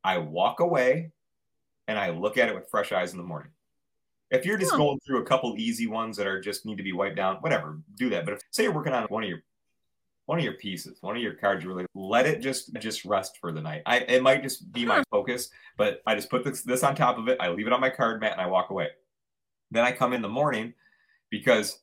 [0.02, 1.12] I walk away
[1.88, 3.50] and I look at it with fresh eyes in the morning.
[4.30, 4.78] If you're just huh.
[4.78, 7.80] going through a couple easy ones that are just need to be wiped down, whatever,
[7.96, 8.24] do that.
[8.24, 9.42] But if say you're working on one of your
[10.26, 13.38] one of your pieces, one of your cards, you really let it just just rest
[13.40, 13.82] for the night.
[13.86, 17.18] I it might just be my focus, but I just put this this on top
[17.18, 17.38] of it.
[17.40, 18.88] I leave it on my card mat and I walk away.
[19.70, 20.74] Then I come in the morning
[21.30, 21.78] because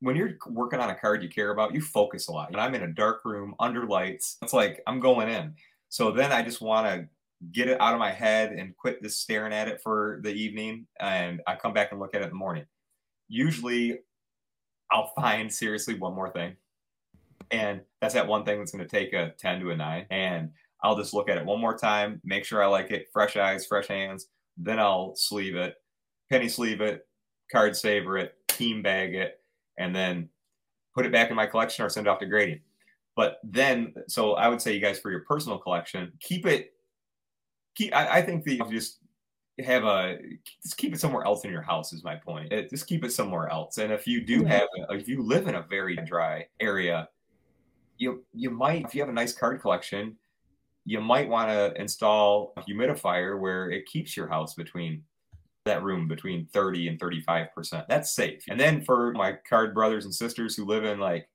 [0.00, 2.50] when you're working on a card you care about, you focus a lot.
[2.50, 4.36] And I'm in a dark room under lights.
[4.42, 5.54] It's like I'm going in.
[5.88, 7.08] So then I just want to
[7.52, 10.86] get it out of my head and quit just staring at it for the evening.
[11.00, 12.66] And I come back and look at it in the morning.
[13.28, 13.98] Usually
[14.90, 16.56] I'll find seriously one more thing.
[17.50, 20.06] And that's that one thing that's going to take a 10 to a 9.
[20.10, 20.50] And
[20.82, 23.66] I'll just look at it one more time, make sure I like it, fresh eyes,
[23.66, 24.28] fresh hands.
[24.56, 25.74] Then I'll sleeve it,
[26.30, 27.06] penny sleeve it,
[27.50, 29.40] card saver it, team bag it,
[29.78, 30.28] and then
[30.94, 32.60] put it back in my collection or send it off to grading.
[33.16, 36.72] But then, so I would say, you guys, for your personal collection, keep it.
[37.74, 37.94] Keep.
[37.94, 38.98] I, I think that you just
[39.64, 40.18] have a
[40.62, 42.52] just keep it somewhere else in your house is my point.
[42.52, 43.78] It, just keep it somewhere else.
[43.78, 47.08] And if you do have, if you live in a very dry area,
[47.96, 50.16] you you might if you have a nice card collection,
[50.84, 55.02] you might want to install a humidifier where it keeps your house between
[55.68, 57.86] that room between 30 and 35%.
[57.88, 58.42] That's safe.
[58.48, 61.28] And then for my card brothers and sisters who live in like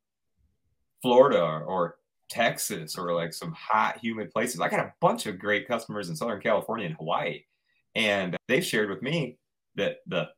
[1.01, 1.97] Florida or
[2.29, 6.15] Texas or like some hot, humid places, I got a bunch of great customers in
[6.15, 7.43] Southern California and Hawaii.
[7.95, 9.37] And they've shared with me
[9.75, 10.29] that the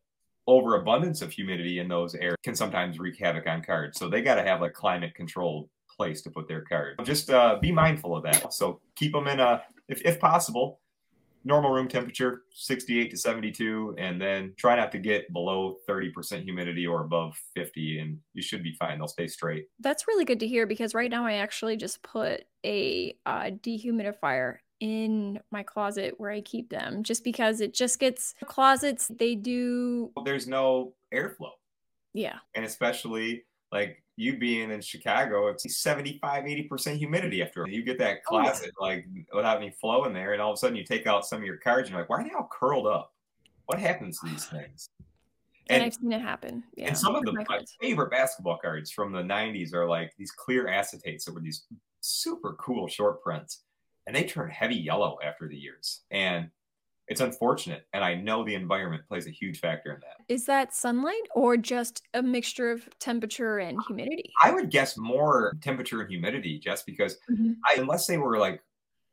[0.47, 3.97] overabundance of humidity in those areas can sometimes wreak havoc on cards.
[3.97, 6.99] So they got to have like climate controlled place to put their card.
[7.03, 8.53] Just uh, be mindful of that.
[8.53, 10.79] So keep them in a, if, if possible,
[11.45, 16.85] normal room temperature 68 to 72 and then try not to get below 30% humidity
[16.85, 18.97] or above 50 and you should be fine.
[18.97, 19.67] They'll stay straight.
[19.79, 24.57] That's really good to hear because right now i actually just put a uh, dehumidifier
[24.79, 30.11] in my closet where i keep them just because it just gets closets they do
[30.25, 31.51] there's no airflow.
[32.13, 32.37] Yeah.
[32.53, 38.23] And especially like you being in Chicago, it's 75, 80% humidity after you get that
[38.23, 38.83] closet, oh.
[38.83, 40.33] like without any flow in there.
[40.33, 42.09] And all of a sudden you take out some of your cards and you're like,
[42.09, 43.13] why are they all curled up?
[43.65, 44.89] What happens to these things?
[45.67, 46.63] And, and I've seen it happen.
[46.75, 50.31] Yeah, and some of the my favorite basketball cards from the 90s are like these
[50.31, 51.65] clear acetates that were these
[52.01, 53.63] super cool short prints.
[54.07, 56.01] And they turn heavy yellow after the years.
[56.11, 56.51] And
[57.07, 60.33] it's unfortunate and i know the environment plays a huge factor in that.
[60.33, 64.31] Is that sunlight or just a mixture of temperature and humidity?
[64.41, 67.53] I would guess more temperature and humidity just because mm-hmm.
[67.65, 68.61] I, unless they were like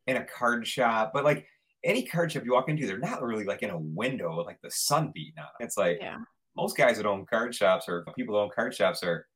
[0.07, 1.45] in a card shop but like
[1.83, 4.71] any card shop you walk into they're not really like in a window like the
[4.71, 6.17] sun beating on it's like yeah.
[6.55, 9.27] most guys that own card shops or people that own card shops are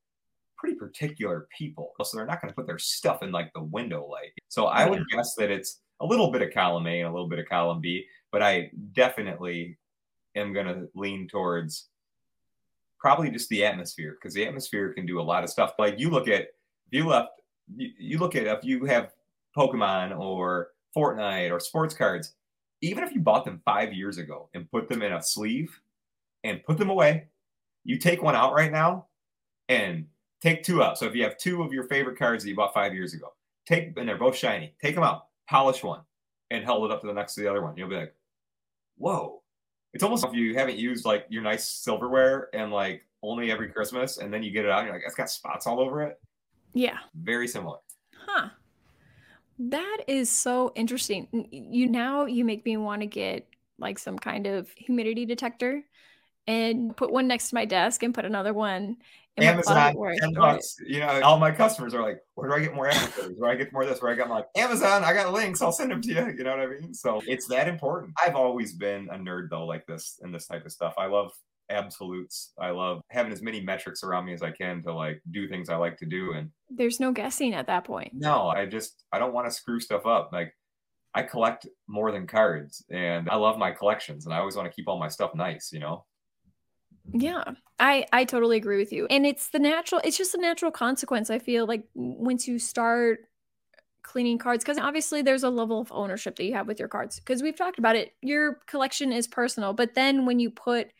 [0.58, 4.08] pretty particular people so they're not going to put their stuff in like the window
[4.08, 4.32] light.
[4.48, 7.30] So i would guess that it's a little bit of column a and a little
[7.30, 8.06] bit of column b
[8.38, 9.80] but I definitely
[10.36, 11.88] am going to lean towards
[13.00, 15.72] probably just the atmosphere because the atmosphere can do a lot of stuff.
[15.80, 17.30] Like you look at, if you left,
[17.76, 19.14] you, you look at if you have
[19.58, 22.36] Pokemon or Fortnite or sports cards,
[22.82, 25.82] even if you bought them five years ago and put them in a sleeve
[26.44, 27.26] and put them away,
[27.86, 29.08] you take one out right now
[29.68, 30.06] and
[30.44, 31.00] take two out.
[31.00, 33.34] So if you have two of your favorite cards that you bought five years ago,
[33.66, 36.02] take and they're both shiny, take them out, polish one,
[36.52, 37.76] and held it up to the next to the other one.
[37.76, 38.14] You'll be like,
[38.98, 39.42] whoa.
[39.94, 44.18] It's almost if you haven't used like your nice silverware and like only every Christmas,
[44.18, 46.20] and then you get it out, and you're like, it's got spots all over it.
[46.74, 46.98] Yeah.
[47.16, 47.78] Very similar.
[48.28, 48.50] Huh.
[49.60, 51.48] That is so interesting.
[51.52, 53.48] You now you make me want to get
[53.80, 55.84] like some kind of humidity detector
[56.48, 58.98] and put one next to my desk and put another one
[59.40, 60.78] Amazon, ten bucks.
[60.86, 63.36] You know, all my customers are like, "Where do I get more Amazon?
[63.38, 64.02] Where do I get more of this?
[64.02, 65.04] Where I got like Amazon?
[65.04, 65.62] I got links.
[65.62, 66.34] I'll send them to you.
[66.38, 66.94] You know what I mean?
[66.94, 68.14] So it's that important.
[68.26, 70.96] I've always been a nerd though, like this and this type of stuff.
[70.98, 71.32] I love
[71.70, 72.54] absolutes.
[72.60, 75.70] I love having as many metrics around me as I can to like do things
[75.70, 76.34] I like to do.
[76.34, 78.14] And there's no guessing at that point.
[78.14, 80.32] No, I just I don't want to screw stuff up.
[80.32, 80.52] Like
[81.14, 84.76] I collect more than cards, and I love my collections, and I always want to
[84.76, 85.70] keep all my stuff nice.
[85.72, 86.06] You know.
[87.14, 87.44] Yeah.
[87.80, 89.08] I I totally agree with you.
[89.10, 93.20] And it's the natural it's just a natural consequence I feel like once you start
[94.04, 97.20] cleaning cards because obviously there's a level of ownership that you have with your cards
[97.20, 100.92] because we've talked about it your collection is personal but then when you put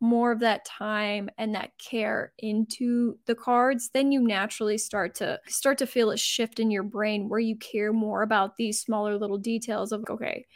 [0.00, 5.40] more of that time and that care into the cards, then you naturally start to
[5.48, 9.16] start to feel a shift in your brain where you care more about these smaller
[9.18, 10.46] little details of okay,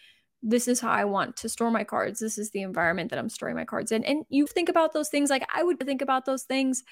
[0.43, 2.20] this is how I want to store my cards.
[2.20, 4.05] This is the environment that I'm storing my cards in.
[4.05, 6.82] And you think about those things like I would think about those things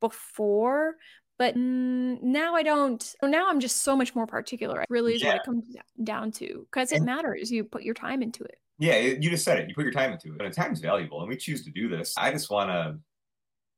[0.00, 0.96] before,
[1.38, 3.14] but now I don't.
[3.22, 4.82] Now I'm just so much more particular.
[4.82, 5.28] It really is yeah.
[5.28, 5.64] what it comes
[6.04, 7.50] down to because it matters.
[7.50, 8.58] You put your time into it.
[8.78, 9.68] Yeah, you just said it.
[9.68, 11.88] You put your time into it, and time is valuable, and we choose to do
[11.88, 12.14] this.
[12.16, 12.98] I just want to,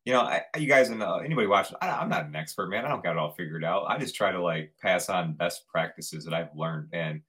[0.04, 2.84] you know, I, you guys and uh, anybody watching, I, I'm not an expert, man.
[2.84, 3.84] I don't got it all figured out.
[3.88, 7.20] I just try to like pass on best practices that I've learned, and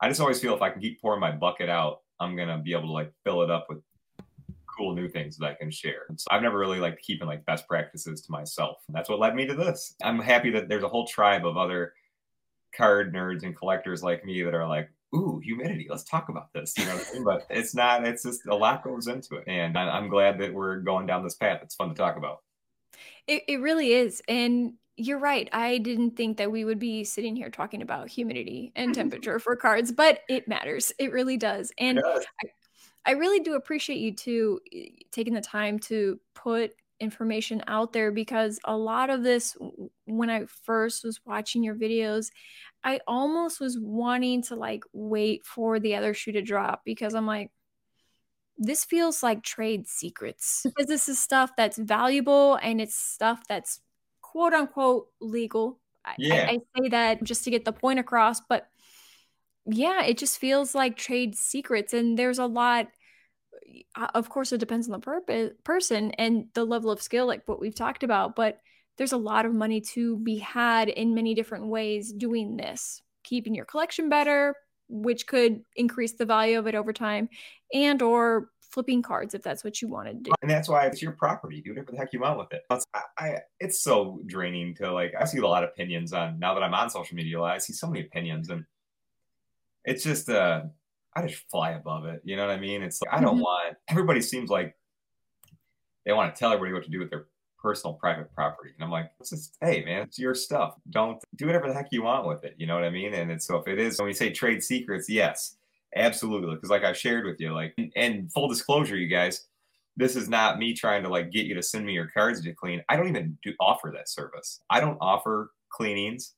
[0.00, 2.72] I just always feel if I can keep pouring my bucket out, I'm gonna be
[2.72, 3.78] able to like fill it up with
[4.66, 6.06] cool new things that I can share.
[6.16, 8.78] So I've never really liked keeping like best practices to myself.
[8.90, 9.94] That's what led me to this.
[10.02, 11.94] I'm happy that there's a whole tribe of other
[12.76, 15.86] card nerds and collectors like me that are like, ooh, humidity.
[15.88, 16.74] Let's talk about this.
[16.78, 17.24] You know, I mean?
[17.24, 18.06] but it's not.
[18.06, 21.34] It's just a lot goes into it, and I'm glad that we're going down this
[21.34, 21.60] path.
[21.62, 22.38] It's fun to talk about.
[23.26, 25.48] It, it really is, and you're right.
[25.52, 29.56] I didn't think that we would be sitting here talking about humidity and temperature for
[29.56, 30.92] cards, but it matters.
[30.98, 32.26] It really does, and does.
[32.44, 34.60] I, I really do appreciate you too
[35.12, 39.56] taking the time to put information out there because a lot of this
[40.06, 42.30] when I first was watching your videos
[42.84, 47.26] I almost was wanting to like wait for the other shoe to drop because I'm
[47.26, 47.50] like,
[48.56, 53.80] this feels like trade secrets because this is stuff that's valuable and it's stuff that's
[54.38, 55.80] quote unquote legal.
[56.16, 56.46] Yeah.
[56.48, 58.68] I, I say that just to get the point across, but
[59.66, 61.92] yeah, it just feels like trade secrets.
[61.92, 62.86] And there's a lot,
[63.96, 67.42] uh, of course, it depends on the purpose, person and the level of skill, like
[67.46, 68.36] what we've talked about.
[68.36, 68.60] But
[68.96, 73.54] there's a lot of money to be had in many different ways doing this keeping
[73.54, 74.54] your collection better
[74.88, 77.28] which could increase the value of it over time
[77.74, 81.00] and or flipping cards if that's what you want to do and that's why it's
[81.00, 84.20] your property do whatever the heck you want with it it's, I, I, it's so
[84.26, 87.16] draining to like i see a lot of opinions on now that i'm on social
[87.16, 88.64] media i see so many opinions and
[89.84, 90.62] it's just uh
[91.14, 93.42] i just fly above it you know what i mean it's like i don't mm-hmm.
[93.42, 94.76] want everybody seems like
[96.04, 97.26] they want to tell everybody what to do with their
[97.58, 98.70] personal private property.
[98.74, 100.74] And I'm like, it's just, hey man, it's your stuff.
[100.90, 102.54] Don't do whatever the heck you want with it.
[102.56, 103.14] You know what I mean?
[103.14, 105.57] And it's so if it is when we say trade secrets, yes,
[105.96, 106.54] absolutely.
[106.54, 109.46] Because like I shared with you, like and full disclosure, you guys,
[109.96, 112.52] this is not me trying to like get you to send me your cards to
[112.52, 112.82] clean.
[112.88, 114.60] I don't even do offer that service.
[114.70, 116.34] I don't offer cleanings.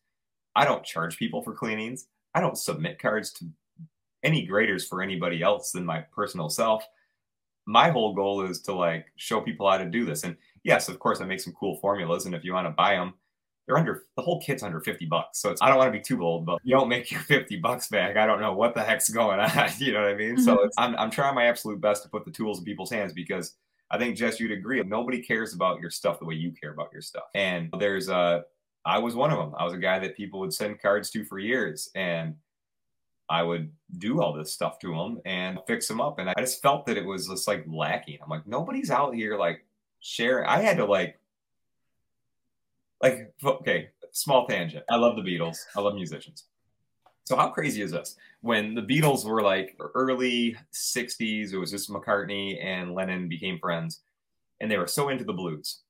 [0.56, 2.06] I don't charge people for cleanings.
[2.34, 3.46] I don't submit cards to
[4.22, 6.84] any graders for anybody else than my personal self.
[7.66, 10.24] My whole goal is to like show people how to do this.
[10.24, 12.94] And yes, of course, I make some cool formulas, and if you want to buy
[12.94, 13.14] them,
[13.70, 15.38] they're under the whole kit's under 50 bucks.
[15.38, 17.56] So it's I don't want to be too bold, but you don't make your 50
[17.58, 18.16] bucks back.
[18.16, 19.70] I don't know what the heck's going on.
[19.78, 20.34] you know what I mean?
[20.34, 20.42] Mm-hmm.
[20.42, 23.54] So I'm, I'm trying my absolute best to put the tools in people's hands because
[23.88, 24.82] I think Jess, you'd agree.
[24.82, 27.24] Nobody cares about your stuff the way you care about your stuff.
[27.36, 28.42] And there's a,
[28.84, 29.54] I was one of them.
[29.56, 32.34] I was a guy that people would send cards to for years, and
[33.28, 36.18] I would do all this stuff to them and fix them up.
[36.18, 38.18] And I just felt that it was just like lacking.
[38.20, 39.64] I'm like, nobody's out here like
[40.00, 40.48] sharing.
[40.48, 41.19] I had to like,
[43.02, 44.84] like, okay, small tangent.
[44.90, 45.58] I love the Beatles.
[45.74, 46.44] I love musicians.
[47.24, 48.16] So how crazy is this?
[48.40, 54.00] When the Beatles were like early 60s, it was just McCartney and Lennon became friends,
[54.60, 55.80] and they were so into the blues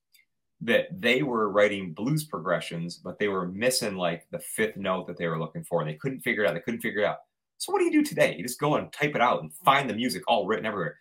[0.61, 5.17] that they were writing blues progressions, but they were missing like the fifth note that
[5.17, 5.81] they were looking for.
[5.81, 6.53] And they couldn't figure it out.
[6.53, 7.17] They couldn't figure it out.
[7.57, 8.35] So what do you do today?
[8.37, 10.97] You just go and type it out and find the music all written everywhere.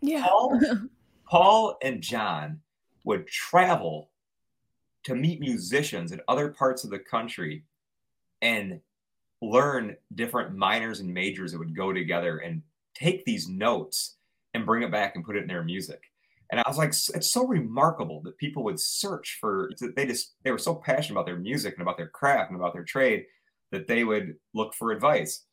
[0.00, 0.26] Yeah.
[0.26, 0.60] Paul,
[1.26, 2.60] Paul and John
[3.04, 4.10] would travel
[5.08, 7.64] to meet musicians in other parts of the country
[8.42, 8.80] and
[9.40, 12.62] learn different minors and majors that would go together and
[12.94, 14.16] take these notes
[14.54, 16.02] and bring it back and put it in their music.
[16.50, 20.50] And I was like, it's so remarkable that people would search for, they just, they
[20.50, 23.24] were so passionate about their music and about their craft and about their trade
[23.70, 25.44] that they would look for advice.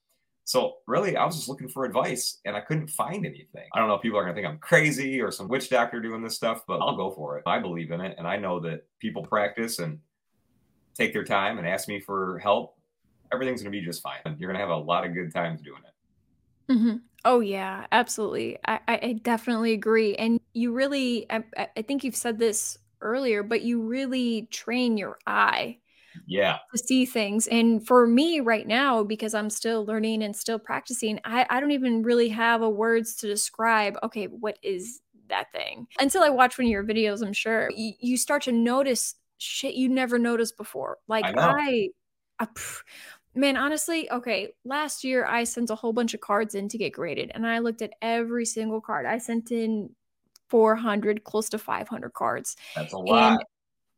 [0.46, 3.68] So really, I was just looking for advice and I couldn't find anything.
[3.74, 6.22] I don't know if people are to think I'm crazy or some witch doctor doing
[6.22, 7.44] this stuff, but I'll go for it.
[7.48, 8.16] I believe in it.
[8.20, 10.00] And I know that people practice and
[10.94, 12.78] take their time and ask me for help.
[13.34, 14.20] Everything's to be just fine.
[14.38, 16.74] You're to have a lot of good times doing it.
[16.74, 16.98] Mm-hmm.
[17.26, 18.60] Oh, yeah, absolutely.
[18.68, 20.16] I, I definitely agree.
[20.16, 21.44] And you really, I,
[21.76, 25.80] I think you've said this earlier, but you really train your eye
[26.28, 30.60] yeah to see things and for me right now because i'm still learning and still
[30.60, 35.52] practicing i, I don't even really have a words to describe okay what is that
[35.52, 39.16] thing until i watch one of your videos i'm sure you, you start to notice
[39.38, 41.90] shit you never noticed before like i,
[42.40, 42.48] I,
[43.34, 46.94] man honestly okay last year i sent a whole bunch of cards in to get
[46.94, 49.90] graded and i looked at every single card i sent in
[50.50, 52.56] 400, close to 500 cards.
[52.76, 53.32] That's a lot.
[53.34, 53.44] And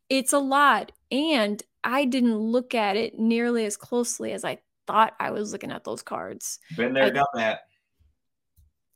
[0.09, 0.91] it's a lot.
[1.11, 5.71] And I didn't look at it nearly as closely as I thought I was looking
[5.71, 6.59] at those cards.
[6.75, 7.61] Been there, I, done that.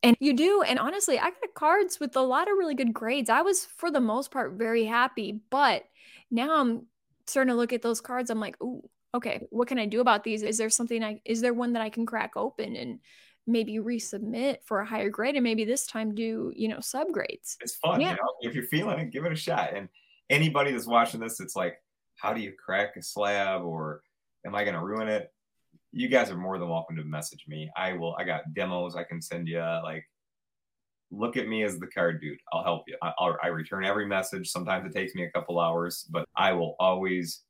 [0.03, 0.63] And you do.
[0.63, 3.29] And honestly, I got cards with a lot of really good grades.
[3.29, 5.41] I was, for the most part, very happy.
[5.49, 5.84] But
[6.32, 6.88] now I'm
[7.27, 8.29] starting to look at those cards.
[8.29, 8.82] I'm like, ooh,
[9.13, 10.41] okay, what can I do about these?
[10.41, 12.99] Is there something I, is there one that I can crack open and
[13.45, 17.57] maybe resubmit for a higher grade and maybe this time do, you know, subgrades?
[17.61, 18.01] It's fun.
[18.01, 18.11] Yeah.
[18.11, 19.75] You know, if you're feeling it, give it a shot.
[19.75, 19.88] And
[20.29, 21.75] anybody that's watching this, it's like,
[22.22, 24.01] how do you crack a slab or
[24.45, 25.32] am I going to ruin it?
[25.91, 27.69] you guys are more than welcome to message me.
[27.76, 28.15] I will.
[28.17, 29.59] I got demos I can send you.
[29.59, 30.05] Like,
[31.11, 32.38] look at me as the card dude.
[32.53, 32.95] I'll help you.
[33.01, 34.49] I, I'll, I return every message.
[34.49, 37.41] Sometimes it takes me a couple hours, but I will always.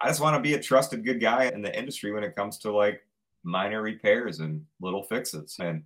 [0.00, 2.58] I just want to be a trusted, good guy in the industry when it comes
[2.58, 3.02] to like
[3.42, 5.56] minor repairs and little fixes.
[5.60, 5.82] And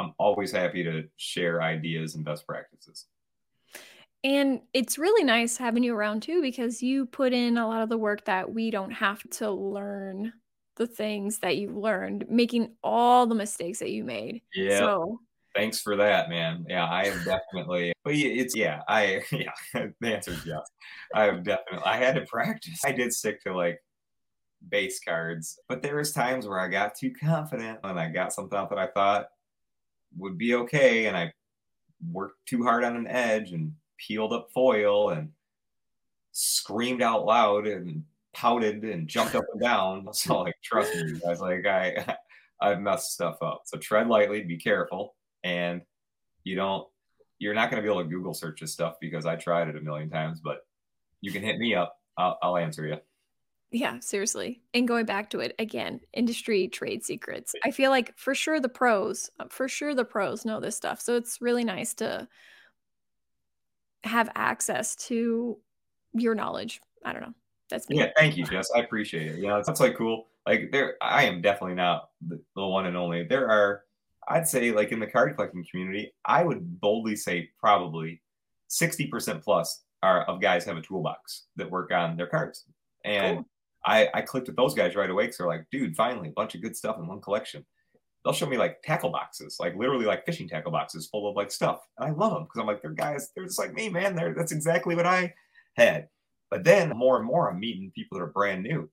[0.00, 3.06] I'm always happy to share ideas and best practices.
[4.24, 7.88] And it's really nice having you around too because you put in a lot of
[7.88, 10.32] the work that we don't have to learn
[10.76, 14.42] the things that you learned, making all the mistakes that you made.
[14.54, 14.78] Yeah.
[14.78, 15.20] So
[15.54, 16.64] thanks for that, man.
[16.68, 17.92] Yeah, I have definitely.
[18.04, 19.52] But it's yeah, I yeah.
[20.00, 20.68] The answer is yes.
[21.14, 21.84] I have definitely.
[21.84, 22.80] I had to practice.
[22.84, 23.82] I did stick to like
[24.68, 28.56] base cards, but there was times where I got too confident and I got something
[28.56, 29.26] out that I thought
[30.16, 31.32] would be okay, and I
[32.10, 33.72] worked too hard on an edge and
[34.06, 35.30] peeled up foil and
[36.32, 40.08] screamed out loud and pouted and jumped up and down.
[40.12, 41.40] So like, trust me, guys.
[41.40, 42.16] Like I,
[42.60, 43.62] I've messed stuff up.
[43.64, 45.82] So tread lightly, be careful, and
[46.44, 46.86] you don't.
[47.38, 49.76] You're not going to be able to Google search this stuff because I tried it
[49.76, 50.40] a million times.
[50.40, 50.58] But
[51.20, 51.96] you can hit me up.
[52.16, 52.98] I'll, I'll answer you.
[53.72, 54.62] Yeah, seriously.
[54.74, 57.54] And going back to it again, industry trade secrets.
[57.64, 61.00] I feel like for sure the pros, for sure the pros know this stuff.
[61.00, 62.28] So it's really nice to
[64.04, 65.58] have access to
[66.14, 66.80] your knowledge.
[67.04, 67.34] I don't know.
[67.70, 67.98] That's me.
[67.98, 68.70] Yeah, thank you, Jess.
[68.74, 69.38] I appreciate it.
[69.38, 70.26] Yeah, that's like cool.
[70.46, 73.24] Like there, I am definitely not the, the one and only.
[73.24, 73.82] There are,
[74.28, 78.20] I'd say, like in the card collecting community, I would boldly say probably
[78.68, 82.66] sixty percent plus are of guys have a toolbox that work on their cards,
[83.04, 83.46] and cool.
[83.86, 86.54] I I clicked with those guys right away because they're like, dude, finally a bunch
[86.54, 87.64] of good stuff in one collection.
[88.24, 91.50] They'll show me like tackle boxes, like literally like fishing tackle boxes full of like
[91.50, 94.14] stuff, and I love them because I'm like, they're guys, they're just like me, man.
[94.14, 95.34] They're that's exactly what I
[95.76, 96.08] had.
[96.50, 98.90] But then more and more, I'm meeting people that are brand new.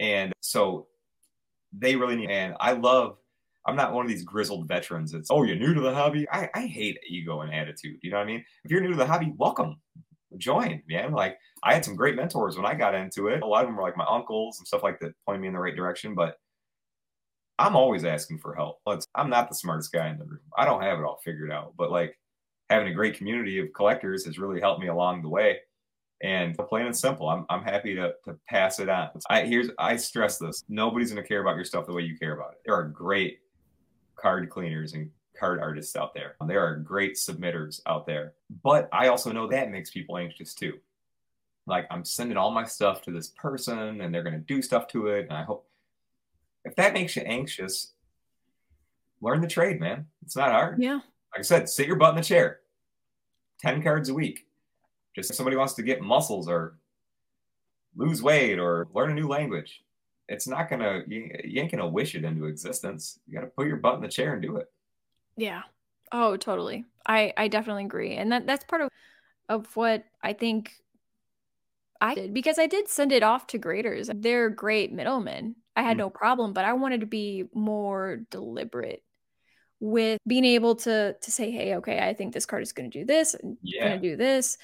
[0.00, 0.88] And so
[1.72, 3.16] they really need, and I love,
[3.64, 5.14] I'm not one of these grizzled veterans.
[5.14, 6.28] It's, oh, you're new to the hobby.
[6.32, 7.98] I, I hate ego and attitude.
[8.02, 8.44] You know what I mean?
[8.64, 9.76] If you're new to the hobby, welcome,
[10.36, 11.12] join, man.
[11.12, 13.42] Like I had some great mentors when I got into it.
[13.42, 15.54] A lot of them were like my uncles and stuff like that, pointing me in
[15.54, 16.14] the right direction.
[16.16, 16.38] But
[17.60, 18.80] I'm always asking for help.
[18.86, 20.40] It's, I'm not the smartest guy in the room.
[20.56, 21.74] I don't have it all figured out.
[21.76, 22.18] But like
[22.70, 25.58] having a great community of collectors has really helped me along the way.
[26.22, 29.10] And plain and simple, I'm, I'm happy to, to pass it on.
[29.28, 32.18] I here's I stress this: nobody's going to care about your stuff the way you
[32.18, 32.58] care about it.
[32.64, 33.40] There are great
[34.16, 36.36] card cleaners and card artists out there.
[36.46, 40.74] There are great submitters out there, but I also know that makes people anxious too.
[41.66, 44.88] Like I'm sending all my stuff to this person, and they're going to do stuff
[44.88, 45.69] to it, and I hope
[46.64, 47.92] if that makes you anxious,
[49.20, 50.06] learn the trade, man.
[50.22, 50.82] It's not hard.
[50.82, 51.00] Yeah.
[51.32, 52.60] Like I said, sit your butt in the chair.
[53.60, 54.46] Ten cards a week
[55.14, 56.78] just if somebody wants to get muscles or
[57.96, 59.82] lose weight or learn a new language,
[60.28, 63.18] it's not gonna you, you ain't gonna wish it into existence.
[63.26, 64.70] You gotta put your butt in the chair and do it.
[65.36, 65.62] Yeah.
[66.12, 66.84] Oh, totally.
[67.06, 68.88] I I definitely agree, and that that's part of
[69.48, 70.72] of what I think
[72.00, 74.10] I did because I did send it off to graders.
[74.14, 75.56] They're great middlemen.
[75.80, 75.98] I had mm-hmm.
[75.98, 79.02] no problem, but I wanted to be more deliberate
[79.80, 82.98] with being able to to say, "Hey, okay, I think this card is going to
[82.98, 83.88] do this and yeah.
[83.88, 84.58] going to do this."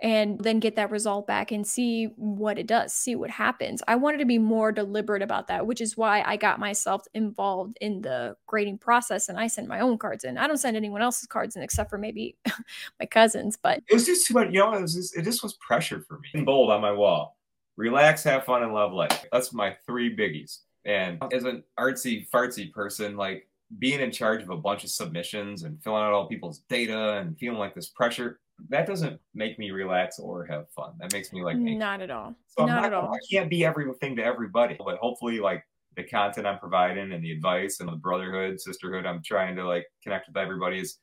[0.00, 3.82] and then get that result back and see what it does, see what happens.
[3.88, 7.76] I wanted to be more deliberate about that, which is why I got myself involved
[7.80, 10.38] in the grading process and I send my own cards in.
[10.38, 12.36] I don't send anyone else's cards in except for maybe
[13.00, 15.42] my cousins, but it was just too much, you know, it, was just, it just
[15.42, 16.28] was pressure for me.
[16.34, 17.37] In Bold on my wall.
[17.78, 19.24] Relax, have fun, and love life.
[19.30, 20.58] That's my three biggies.
[20.84, 23.48] And as an artsy fartsy person, like
[23.78, 27.38] being in charge of a bunch of submissions and filling out all people's data and
[27.38, 30.94] feeling like this pressure, that doesn't make me relax or have fun.
[30.98, 32.34] That makes me like not at all.
[32.48, 33.14] So not, not, at all.
[33.14, 35.64] I can't be everything to everybody, but hopefully, like
[35.96, 39.86] the content I'm providing and the advice and the brotherhood, sisterhood, I'm trying to like
[40.02, 40.98] connect with everybody is,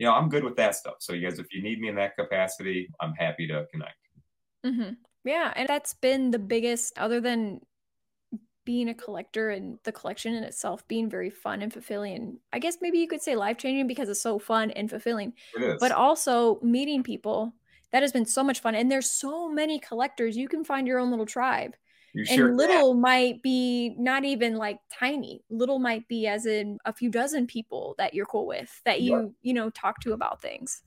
[0.00, 0.96] you know, I'm good with that stuff.
[0.98, 3.94] So you guys, if you need me in that capacity, I'm happy to connect.
[4.64, 4.94] Mm-hmm.
[5.26, 7.60] Yeah, and that's been the biggest, other than
[8.64, 12.14] being a collector and the collection in itself being very fun and fulfilling.
[12.16, 15.34] And I guess maybe you could say life changing because it's so fun and fulfilling.
[15.54, 15.80] It is.
[15.80, 17.54] But also meeting people
[17.92, 18.74] that has been so much fun.
[18.74, 20.36] And there's so many collectors.
[20.36, 21.76] You can find your own little tribe.
[22.14, 25.44] you And sure little might be not even like tiny.
[25.48, 29.22] Little might be as in a few dozen people that you're cool with that Yeah.
[29.22, 30.82] you, you know, talk to about things.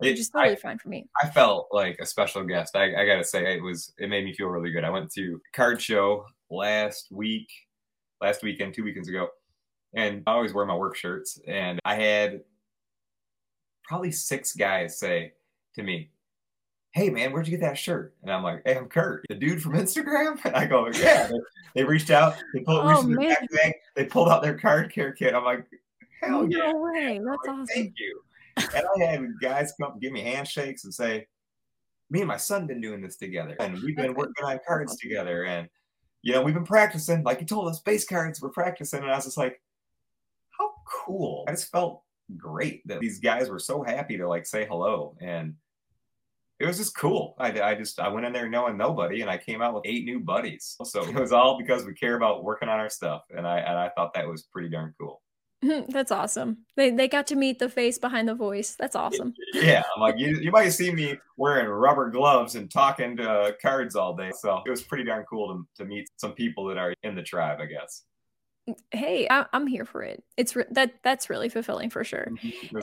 [0.00, 1.08] It- Which is I- totally fine for me.
[1.22, 2.76] I felt like a special guest.
[2.76, 4.84] I, I gotta say, it was it made me feel really good.
[4.84, 7.48] I went to card show last week,
[8.20, 9.28] last weekend, two weekends ago,
[9.94, 11.40] and I always wear my work shirts.
[11.48, 12.42] And I had
[13.84, 15.32] probably six guys say
[15.74, 16.10] to me,
[16.92, 19.62] "Hey man, where'd you get that shirt?" And I'm like, "Hey, I'm Kurt, the dude
[19.62, 21.38] from Instagram." And I go, "Yeah." They,
[21.74, 23.52] they reached out, they pulled, Oh, reached
[23.96, 25.34] they pulled out their card care kit.
[25.34, 25.66] I'm like,
[26.22, 27.20] "Hell yeah!" Way.
[27.24, 27.66] That's like, awesome.
[27.66, 28.20] Thank you.
[28.74, 31.26] And I had guys come up and give me handshakes and say,
[32.10, 35.44] "Me and my son been doing this together, and we've been working on cards together,
[35.44, 35.68] and
[36.22, 37.22] you know we've been practicing.
[37.22, 39.60] Like you told us, base cards, we're practicing." And I was just like,
[40.58, 42.02] "How cool!" I just felt
[42.36, 45.54] great that these guys were so happy to like say hello, and
[46.58, 47.36] it was just cool.
[47.38, 50.04] I, I just I went in there knowing nobody, and I came out with eight
[50.04, 50.76] new buddies.
[50.84, 53.78] So it was all because we care about working on our stuff, and I and
[53.78, 55.22] I thought that was pretty darn cool.
[55.88, 56.58] That's awesome.
[56.76, 58.76] They they got to meet the face behind the voice.
[58.78, 59.34] That's awesome.
[59.54, 63.52] yeah, I'm like you, you might seen me wearing rubber gloves and talking to uh,
[63.60, 64.30] cards all day.
[64.38, 67.22] So it was pretty darn cool to, to meet some people that are in the
[67.22, 68.04] tribe, I guess.
[68.92, 70.22] Hey, I, I'm here for it.
[70.36, 72.28] It's re- that that's really fulfilling for sure.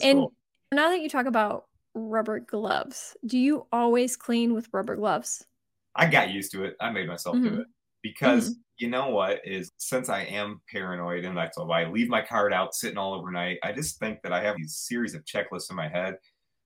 [0.03, 0.33] And cool.
[0.73, 5.45] now that you talk about rubber gloves, do you always clean with rubber gloves?
[5.95, 6.75] I got used to it.
[6.81, 7.43] I made myself Mhm.
[7.43, 7.67] do it
[8.05, 8.59] because mm-hmm.
[8.77, 12.53] you know what is since I am paranoid and that's why I leave my card
[12.53, 13.57] out sitting all overnight.
[13.63, 16.17] I just think that I have these series of checklists in my head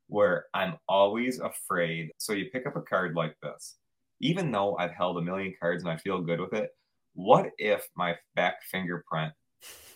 [0.08, 2.12] where I'm always afraid.
[2.18, 3.78] So you pick up a card like this,
[4.20, 6.72] even though I've held a million cards and I feel good with it.
[7.14, 9.32] What if my back fingerprint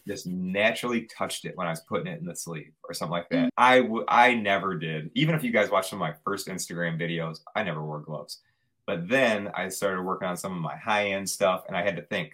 [0.07, 3.27] just naturally touched it when I was putting it in the sleeve or something like
[3.31, 3.47] that?
[3.47, 3.49] Mm-hmm.
[3.57, 4.05] I would.
[4.07, 5.11] I never did.
[5.13, 8.39] Even if you guys watched some of my first Instagram videos, I never wore gloves.
[8.85, 11.95] But then I started working on some of my high end stuff, and I had
[11.95, 12.33] to think.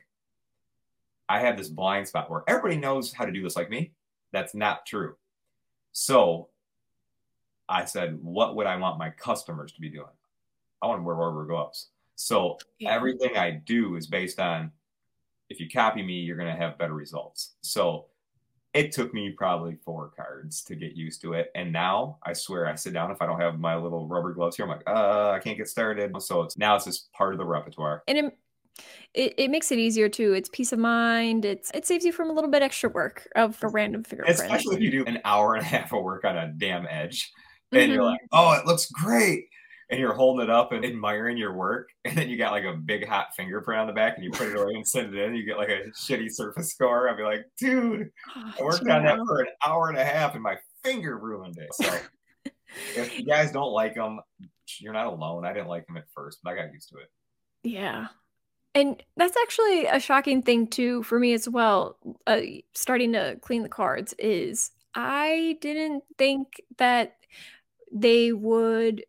[1.28, 3.92] I have this blind spot where everybody knows how to do this like me.
[4.32, 5.16] That's not true.
[5.92, 6.50] So
[7.68, 10.08] I said, what would I want my customers to be doing?
[10.82, 11.90] I want to wear rubber gloves.
[12.16, 14.72] So everything I do is based on
[15.50, 17.56] if you copy me, you're going to have better results.
[17.62, 18.06] So
[18.74, 21.52] it took me probably four cards to get used to it.
[21.56, 24.56] And now I swear I sit down if I don't have my little rubber gloves
[24.58, 24.66] here.
[24.66, 26.14] I'm like, uh, I can't get started.
[26.22, 28.04] So it's now it's just part of the repertoire.
[28.08, 28.38] and it,
[29.14, 30.34] it it makes it easier too.
[30.34, 31.46] It's peace of mind.
[31.46, 34.40] It's it saves you from a little bit extra work of a random fingerprint.
[34.40, 37.32] Especially if you do an hour and a half of work on a damn edge
[37.72, 38.12] and you're Mhm.
[38.12, 39.46] like, oh, it looks great.
[39.90, 41.90] And you're holding it up and admiring your work.
[42.06, 44.50] And then you got like a big hot fingerprint on the back and you put
[44.50, 45.36] it away and send it in.
[45.36, 47.10] You get like a shitty surface score.
[47.10, 50.34] I'd be like, dude, Oh, I worked on that for an hour and a half
[50.34, 51.74] and my finger ruined it.
[51.74, 52.52] So
[52.96, 54.20] if you guys don't like them,
[54.80, 55.46] you're not alone.
[55.46, 57.10] I didn't like them at first, but I got used to it.
[57.64, 58.08] Yeah.
[58.76, 61.98] And that's actually a shocking thing too for me as well.
[62.28, 62.42] Uh,
[62.74, 67.16] starting to clean the cards is I didn't think that
[67.92, 69.04] they would.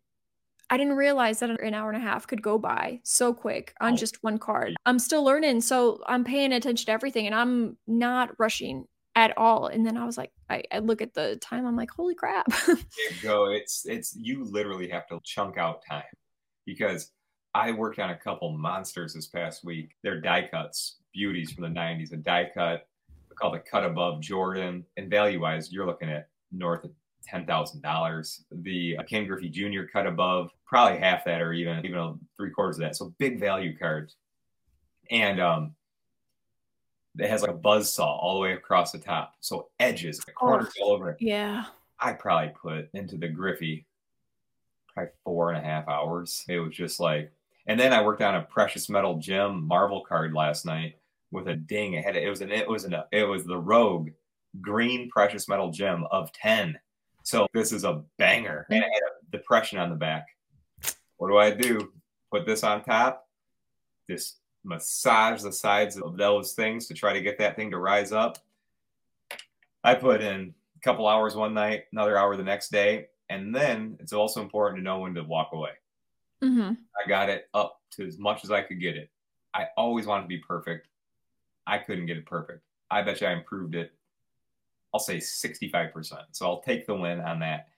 [0.71, 3.97] I didn't realize that an hour and a half could go by so quick on
[3.97, 4.77] just one card.
[4.85, 9.67] I'm still learning, so I'm paying attention to everything, and I'm not rushing at all.
[9.67, 12.47] And then I was like, I, I look at the time, I'm like, holy crap!
[12.67, 13.51] It go.
[13.51, 16.03] It's it's you literally have to chunk out time
[16.65, 17.11] because
[17.53, 19.95] I worked on a couple monsters this past week.
[20.03, 22.13] They're die cuts, beauties from the '90s.
[22.13, 22.87] A die cut
[23.35, 26.91] called a cut above Jordan, and value wise, you're looking at north of
[27.23, 28.43] ten thousand dollars.
[28.51, 29.83] The uh, Ken Griffey Jr.
[29.91, 32.95] cut above, probably half that, or even even three quarters of that.
[32.95, 34.15] So big value cards,
[35.09, 35.75] and um,
[37.17, 39.33] it has like a buzz saw all the way across the top.
[39.41, 41.17] So edges, the corners all over it.
[41.19, 41.65] yeah.
[41.99, 43.85] I probably put into the Griffey
[44.93, 46.43] probably four and a half hours.
[46.49, 47.31] It was just like,
[47.67, 50.95] and then I worked on a precious metal gem Marvel card last night
[51.31, 51.93] with a ding.
[51.93, 54.09] It had it was an it was an it was the Rogue
[54.59, 56.77] green precious metal gem of ten.
[57.23, 60.27] So this is a banger, and it had a depression on the back.
[61.17, 61.91] What do I do?
[62.31, 63.27] Put this on top.
[64.09, 68.11] Just massage the sides of those things to try to get that thing to rise
[68.11, 68.37] up.
[69.83, 73.97] I put in a couple hours one night, another hour the next day, and then
[73.99, 75.71] it's also important to know when to walk away.
[76.41, 79.09] hmm I got it up to as much as I could get it.
[79.53, 80.87] I always wanted to be perfect.
[81.65, 82.63] I couldn't get it perfect.
[82.89, 83.93] I bet you I improved it.
[84.93, 86.13] I'll say 65%.
[86.31, 87.69] So I'll take the win on that.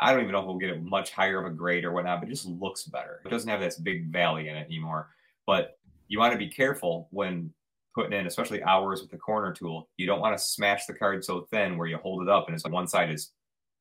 [0.00, 2.20] I don't even know if we'll get it much higher of a grade or whatnot,
[2.20, 3.20] but it just looks better.
[3.24, 5.10] It doesn't have this big valley in it anymore.
[5.46, 7.52] But you want to be careful when
[7.94, 11.24] putting in, especially hours with the corner tool, you don't want to smash the card
[11.24, 13.32] so thin where you hold it up and it's like one side is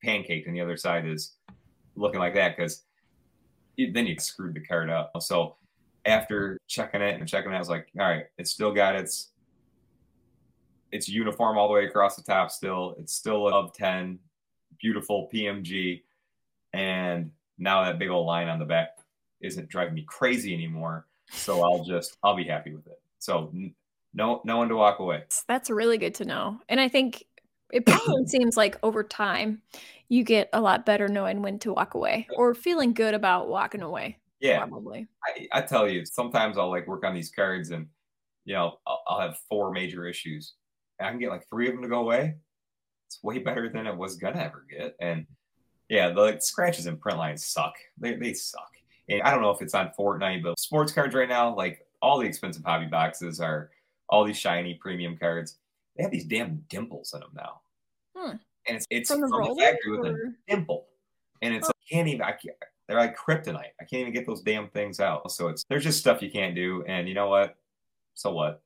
[0.05, 1.37] pancaked and the other side is
[1.95, 2.83] looking like that because
[3.77, 5.11] then you screwed the card up.
[5.21, 5.55] So
[6.05, 9.30] after checking it and checking it, I was like, all right, it's still got its
[10.91, 12.95] it's uniform all the way across the top still.
[12.99, 14.19] It's still of 10,
[14.79, 16.03] beautiful PMG.
[16.73, 18.97] And now that big old line on the back
[19.41, 21.07] isn't driving me crazy anymore.
[21.31, 22.99] So I'll just I'll be happy with it.
[23.19, 23.53] So
[24.13, 25.23] no no one to walk away.
[25.47, 26.59] That's really good to know.
[26.69, 27.25] And I think
[27.71, 29.61] it probably seems like over time
[30.09, 33.81] you get a lot better knowing when to walk away or feeling good about walking
[33.81, 34.17] away.
[34.41, 35.07] Yeah, probably.
[35.25, 37.87] I, I tell you, sometimes I'll like work on these cards and
[38.43, 40.55] you know I'll, I'll have four major issues.
[41.01, 42.35] I can get like three of them to go away.
[43.07, 44.95] It's way better than it was gonna ever get.
[45.01, 45.25] And
[45.89, 47.75] yeah, the like, scratches and print lines suck.
[47.97, 48.71] They they suck.
[49.09, 52.19] And I don't know if it's on Fortnite, but sports cards right now, like all
[52.19, 53.71] the expensive hobby boxes are
[54.09, 55.57] all these shiny premium cards.
[55.95, 57.61] They have these damn dimples in them now.
[58.15, 58.35] Hmm.
[58.67, 60.01] And it's it's from the, from the factory or?
[60.01, 60.87] with a dimple.
[61.41, 61.73] And it's huh.
[61.75, 62.55] like, can't even I can't,
[62.87, 63.73] they're like kryptonite.
[63.79, 65.31] I can't even get those damn things out.
[65.31, 66.83] So it's there's just stuff you can't do.
[66.87, 67.55] And you know what?
[68.13, 68.61] So what?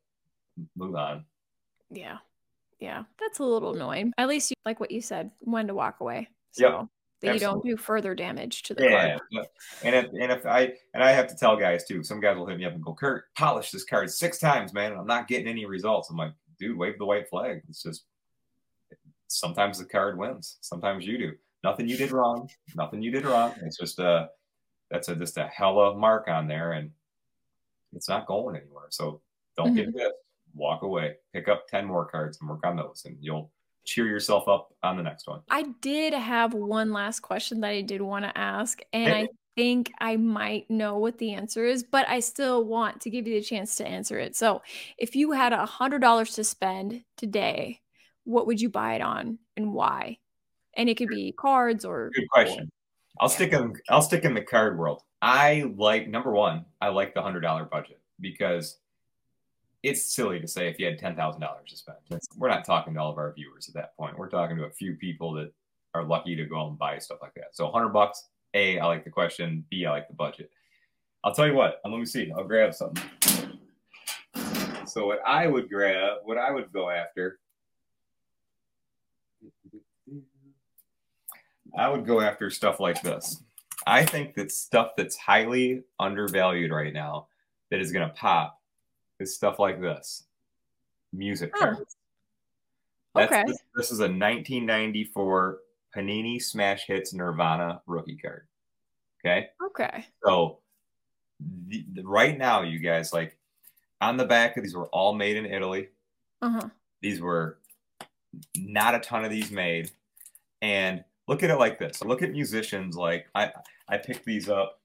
[0.75, 1.25] Move on.
[1.95, 2.17] Yeah.
[2.79, 3.03] Yeah.
[3.19, 4.13] That's a little annoying.
[4.17, 6.29] At least you like what you said, when to walk away.
[6.51, 6.69] So.
[6.69, 6.87] Yep
[7.25, 7.69] that Absolutely.
[7.69, 9.47] you don't do further damage to the yeah, card.
[9.83, 12.45] And if and if I and I have to tell guys too, some guys will
[12.45, 14.93] hit me up and go, Kurt, polish this card six times, man.
[14.93, 16.09] I'm not getting any results.
[16.09, 17.61] I'm like, dude, wave the white flag.
[17.69, 18.03] It's just
[19.27, 20.57] sometimes the card wins.
[20.61, 21.31] Sometimes you do.
[21.63, 22.49] Nothing you did wrong.
[22.75, 23.55] Nothing you did wrong.
[23.63, 24.29] It's just a
[24.91, 26.91] that's a just a hella mark on there and
[27.93, 28.87] it's not going anywhere.
[28.89, 29.21] So
[29.57, 29.91] don't mm-hmm.
[29.91, 30.13] get pissed.
[30.55, 31.15] Walk away.
[31.33, 33.51] Pick up 10 more cards and work on those and you'll
[33.85, 35.41] cheer yourself up on the next one.
[35.49, 39.91] I did have one last question that I did want to ask, and I think
[39.99, 43.45] I might know what the answer is, but I still want to give you the
[43.45, 44.35] chance to answer it.
[44.35, 44.61] So,
[44.97, 47.79] if you had a hundred dollars to spend today,
[48.25, 50.17] what would you buy it on, and why?
[50.75, 52.69] And it could be cards or good question.
[53.19, 53.73] I'll stick in.
[53.89, 55.01] I'll stick in the card world.
[55.21, 56.65] I like number one.
[56.81, 58.77] I like the hundred dollar budget because
[59.85, 61.97] it's silly to say if you had ten thousand dollars to spend.
[62.37, 64.17] We're not talking to all of our viewers at that point.
[64.17, 65.53] We're talking to a few people that
[65.93, 67.49] are lucky to go and buy stuff like that.
[67.55, 68.25] So hundred bucks.
[68.55, 69.65] A, I like the question.
[69.69, 70.49] B, I like the budget.
[71.23, 71.81] I'll tell you what.
[71.83, 72.31] Let me see.
[72.35, 73.03] I'll grab something.
[74.87, 77.39] So what I would grab, what I would go after,
[81.77, 83.43] I would go after stuff like this.
[83.85, 87.27] I think that stuff that's highly undervalued right now
[87.71, 88.61] that is going to pop
[89.19, 90.23] is stuff like this
[91.13, 91.75] music oh.
[93.15, 93.43] okay.
[93.47, 95.59] This, this, is a 1994
[95.95, 98.47] Panini Smash Hits Nirvana rookie card.
[99.23, 99.47] Okay.
[99.65, 100.05] Okay.
[100.23, 100.59] So
[101.67, 103.37] the, the, right now, you guys, like
[104.01, 105.89] on the back of these were all made in Italy.
[106.41, 106.69] Uh-huh.
[107.01, 107.59] These were
[108.55, 109.91] not a ton of these made.
[110.61, 112.03] And look at it like this.
[112.03, 113.51] Look at musicians like I
[113.87, 114.79] I picked these up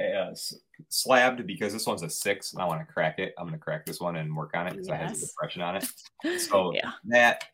[0.00, 0.54] Uh, as
[0.88, 3.34] slabbed because this one's a six and I want to crack it.
[3.36, 4.94] I'm going to crack this one and work on it because yes.
[4.94, 5.88] I had a depression on it.
[6.40, 6.92] So yeah.
[7.06, 7.44] that,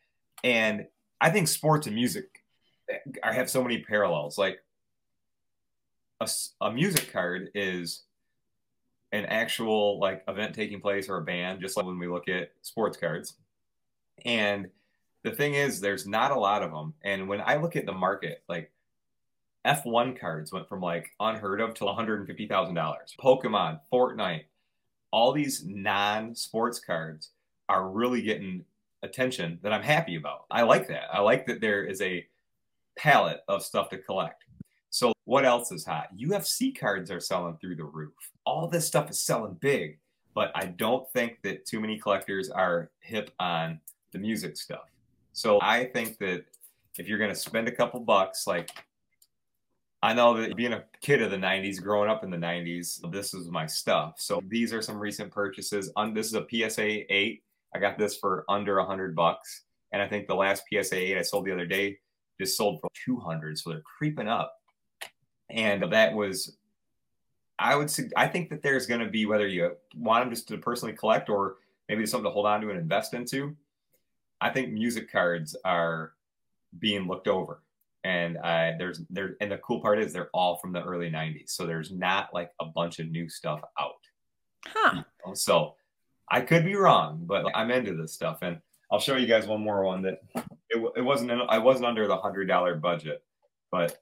[0.42, 0.86] and
[1.20, 2.42] I think sports and music,
[2.90, 4.36] eh, I have so many parallels.
[4.36, 4.61] Like
[6.20, 6.28] a,
[6.61, 8.03] a music card is
[9.12, 12.51] an actual like event taking place or a band, just like when we look at
[12.62, 13.34] sports cards.
[14.24, 14.68] And
[15.22, 16.95] the thing is, there's not a lot of them.
[17.03, 18.70] And when I look at the market, like
[19.66, 22.97] F1 cards went from like unheard of to $150,000.
[23.20, 24.45] Pokemon, Fortnite,
[25.11, 27.31] all these non sports cards
[27.69, 28.65] are really getting
[29.03, 30.47] attention that I'm happy about.
[30.51, 31.05] I like that.
[31.12, 32.27] I like that there is a
[32.97, 34.45] palette of stuff to collect.
[34.91, 36.09] So, what else is hot?
[36.16, 38.12] UFC cards are selling through the roof.
[38.45, 39.99] All this stuff is selling big,
[40.35, 43.81] but I don't think that too many collectors are hip on
[44.12, 44.91] the music stuff.
[45.32, 46.45] So, I think that
[46.99, 48.70] if you're going to spend a couple bucks, like
[50.05, 53.32] I know that being a kid of the 90s, growing up in the 90s, this
[53.32, 54.16] is my stuff.
[54.18, 55.90] So these are some recent purchases.
[56.12, 57.43] this is a PSA 8.
[57.74, 59.62] I got this for under 100 bucks.
[59.93, 61.97] And I think the last PSA 8 I sold the other day
[62.39, 63.59] just sold for 200.
[63.59, 64.55] So they're creeping up.
[65.48, 66.59] And that was,
[67.59, 70.48] I would say, I think that there's going to be, whether you want them just
[70.48, 71.56] to personally collect or
[71.89, 73.56] maybe something to hold on to and invest into,
[74.39, 76.12] I think music cards are
[76.78, 77.62] being looked over
[78.05, 81.51] and uh, there's there and the cool part is they're all from the early 90s
[81.51, 83.93] so there's not like a bunch of new stuff out.
[84.66, 85.02] Huh.
[85.35, 85.74] So
[86.31, 88.59] i could be wrong but i'm into this stuff and
[88.90, 90.22] i'll show you guys one more one that
[90.70, 93.22] it, it wasn't i wasn't under the hundred dollar budget
[93.70, 93.98] but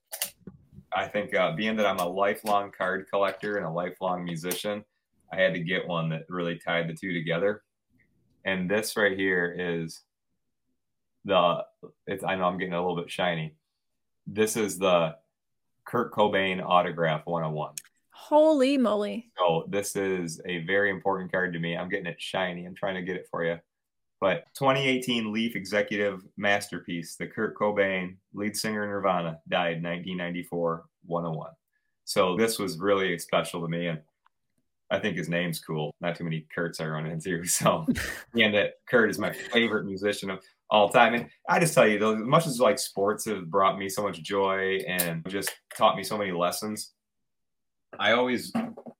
[0.94, 4.84] i think uh, being that i'm a lifelong card collector and a lifelong musician
[5.32, 7.62] i had to get one that really tied the two together.
[8.44, 10.02] And this right here is
[11.24, 11.64] the
[12.06, 13.54] it's I know I'm getting a little bit shiny.
[14.26, 15.16] This is the
[15.84, 17.74] Kurt Cobain autograph 101.
[18.10, 19.30] Holy moly.
[19.36, 21.76] So this is a very important card to me.
[21.76, 22.64] I'm getting it shiny.
[22.64, 23.58] I'm trying to get it for you.
[24.20, 31.50] But 2018 Leaf Executive Masterpiece, the Kurt Cobain, lead singer Nirvana, died 1994, 101.
[32.04, 33.88] So this was really special to me.
[33.88, 34.00] And
[34.92, 35.92] I think his name's cool.
[36.00, 37.44] Not too many Kurt's I run into.
[37.46, 37.84] So,
[38.34, 40.30] and that Kurt is my favorite musician
[40.72, 41.14] all time.
[41.14, 44.02] And I just tell you, though, as much as like sports have brought me so
[44.02, 46.94] much joy and just taught me so many lessons,
[48.00, 48.52] I always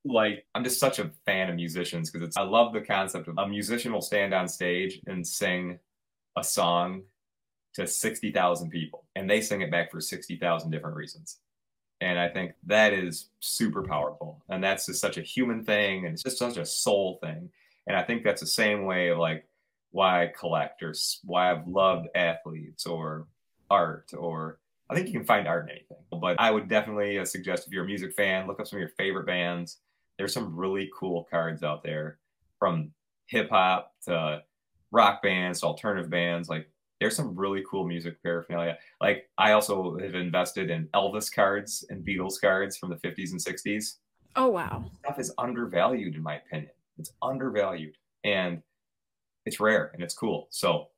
[0.04, 3.38] like I'm just such a fan of musicians because it's I love the concept of
[3.38, 5.78] a musician will stand on stage and sing
[6.36, 7.02] a song
[7.74, 11.38] to 60,000 people and they sing it back for 60,000 different reasons.
[12.02, 14.42] And I think that is super powerful.
[14.50, 17.48] And that's just such a human thing and it's just such a soul thing.
[17.86, 19.46] And I think that's the same way of like
[19.92, 20.94] why I collect or
[21.24, 23.26] why I've loved athletes or
[23.70, 24.58] art or
[24.90, 25.96] I think you can find art in anything.
[26.10, 28.80] But I would definitely uh, suggest if you're a music fan, look up some of
[28.80, 29.78] your favorite bands.
[30.18, 32.18] There's some really cool cards out there
[32.58, 32.90] from
[33.26, 34.42] hip hop to
[34.90, 36.48] rock bands to alternative bands.
[36.48, 36.68] Like
[37.00, 38.76] there's some really cool music paraphernalia.
[39.00, 43.40] Like I also have invested in Elvis cards and Beatles cards from the 50s and
[43.40, 43.96] 60s.
[44.36, 44.84] Oh wow.
[45.04, 46.72] Stuff is undervalued in my opinion.
[46.98, 48.62] It's undervalued and
[49.44, 50.48] it's rare and it's cool.
[50.50, 50.88] So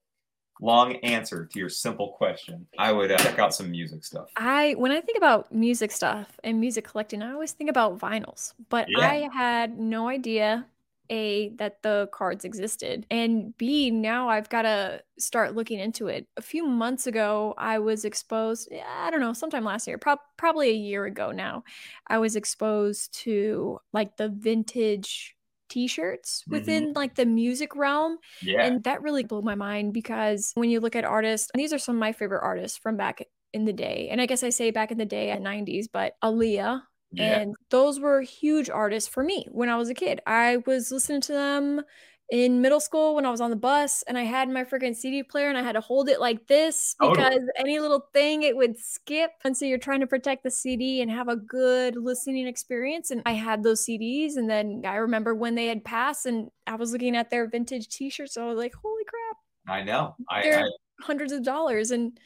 [0.60, 2.66] long answer to your simple question.
[2.78, 4.28] I would uh, check out some music stuff.
[4.36, 8.54] I when I think about music stuff and music collecting, I always think about vinyls,
[8.68, 9.08] but Yeah.
[9.08, 10.66] I had no idea
[11.10, 16.26] A that the cards existed and B now I've got to start looking into it.
[16.36, 20.70] A few months ago, I was exposed, I don't know, sometime last year, prob- probably
[20.70, 21.64] a year ago now.
[22.06, 25.36] I was exposed to like the vintage
[25.68, 26.52] t-shirts Mhm.
[26.52, 28.64] within like the music realm Yeah.
[28.64, 31.78] and that really blew my mind because when you look at artists, and these are
[31.78, 34.08] some of my favorite artists from back in the day.
[34.10, 36.82] And I guess I say back in the day at 90s, but Aaliyah.
[37.12, 37.38] yeah.
[37.40, 40.20] And those were huge artists for me when I was a kid.
[40.26, 41.82] I was listening to them
[42.30, 45.22] in middle school when I was on the bus and I had my freaking CD
[45.22, 47.28] player and I had to hold it like this oh, Totally.
[47.28, 49.32] because any little thing it would skip.
[49.44, 53.10] And so you're trying to protect the CD and have a good listening experience.
[53.10, 54.36] And I had those CDs.
[54.36, 57.88] And then I remember when they had passed and I was looking at their vintage
[57.88, 58.36] t shirts.
[58.36, 59.36] I was like, holy crap,
[59.68, 60.16] I know.
[60.30, 60.70] I, they're I
[61.02, 61.90] hundreds of dollars.
[61.90, 62.18] And,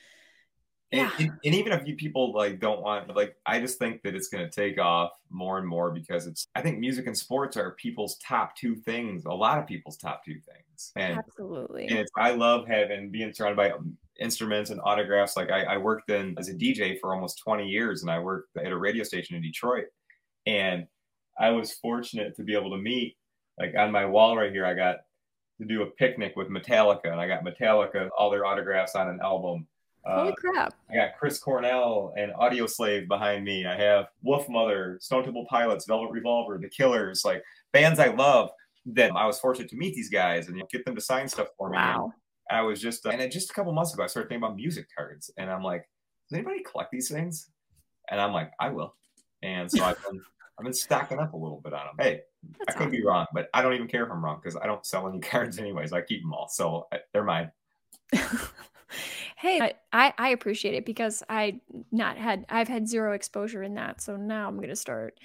[0.90, 1.10] Yeah.
[1.18, 4.28] and, and even if you people like don't want like I just think that it's
[4.28, 7.72] going to take off more and more because it's I think music and sports are
[7.72, 11.88] people's top two things a lot of people's top two things and absolutely.
[11.88, 13.72] and it's I love having being surrounded by
[14.18, 18.00] instruments and autographs like I, I worked in as a DJ for almost 20 years
[18.00, 19.86] and I worked at a radio station in Detroit
[20.46, 20.86] and
[21.38, 23.18] I was fortunate to be able to meet
[23.58, 24.96] like on my wall right here I got
[25.60, 29.20] to do a picnic with Metallica and I got Metallica all their autographs on an
[29.22, 29.66] album
[30.08, 30.74] Holy uh, crap.
[30.90, 33.66] I got Chris Cornell and Audioslave behind me.
[33.66, 38.50] I have Wolfmother, Stone Temple Pilots, Velvet Revolver, The Killers, like bands I love.
[38.92, 41.68] That I was fortunate to meet these guys and get them to sign stuff for
[41.68, 41.76] me.
[41.76, 42.14] Wow.
[42.48, 44.56] And I was just, and then just a couple months ago, I started thinking about
[44.56, 45.86] music cards, and I'm like,
[46.30, 47.50] does anybody collect these things?
[48.10, 48.94] And I'm like, I will.
[49.42, 50.22] And so I've been,
[50.58, 51.96] I've been stacking up a little bit on them.
[51.98, 52.22] Hey,
[52.60, 54.66] That's I could be wrong, but I don't even care if I'm wrong because I
[54.66, 55.92] don't sell any cards anyways.
[55.92, 57.50] I keep them all, so uh, they're mine.
[59.38, 61.60] hey, I, I I appreciate it because I
[61.92, 64.00] not had I've had zero exposure in that.
[64.00, 65.18] So now I'm gonna start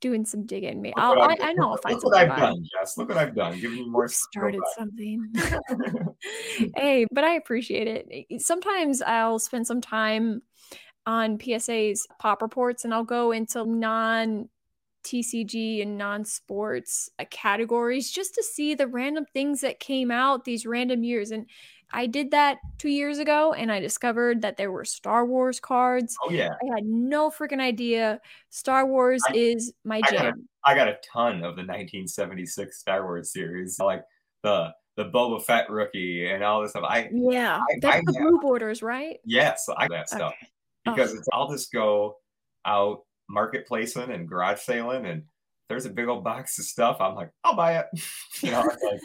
[0.00, 0.80] doing some digging.
[0.80, 2.14] Me, I'll, I, I know I'll look what.
[2.16, 2.96] I've done, Jess.
[2.96, 3.58] Look what I've done.
[3.60, 5.32] Giving you more We've stuff to started something.
[6.76, 8.40] hey, but I appreciate it.
[8.40, 10.42] Sometimes I'll spend some time
[11.04, 14.48] on PSA's pop reports and I'll go into non
[15.04, 20.44] TCG and non sports uh, categories just to see the random things that came out
[20.44, 21.30] these random years.
[21.30, 21.46] And
[21.92, 26.16] I did that two years ago and I discovered that there were Star Wars cards.
[26.24, 28.20] Oh yeah, I had no freaking idea.
[28.50, 30.48] Star Wars I- is my I jam.
[30.64, 34.02] I got a ton of the 1976 Star Wars series, like
[34.42, 36.84] the the Boba Fett rookie and all this stuff.
[36.88, 39.18] I Yeah, I- that's I the blue borders, right?
[39.24, 40.46] yes, I that stuff Okay.
[40.86, 40.92] Oh.
[40.92, 41.18] because Ugh.
[41.18, 42.16] it's, I'll just go
[42.64, 45.22] out marketplacing and garage sailing, and
[45.68, 46.96] there's a big old box of stuff.
[47.00, 47.86] I'm like, I'll buy it.
[48.42, 49.00] you know, like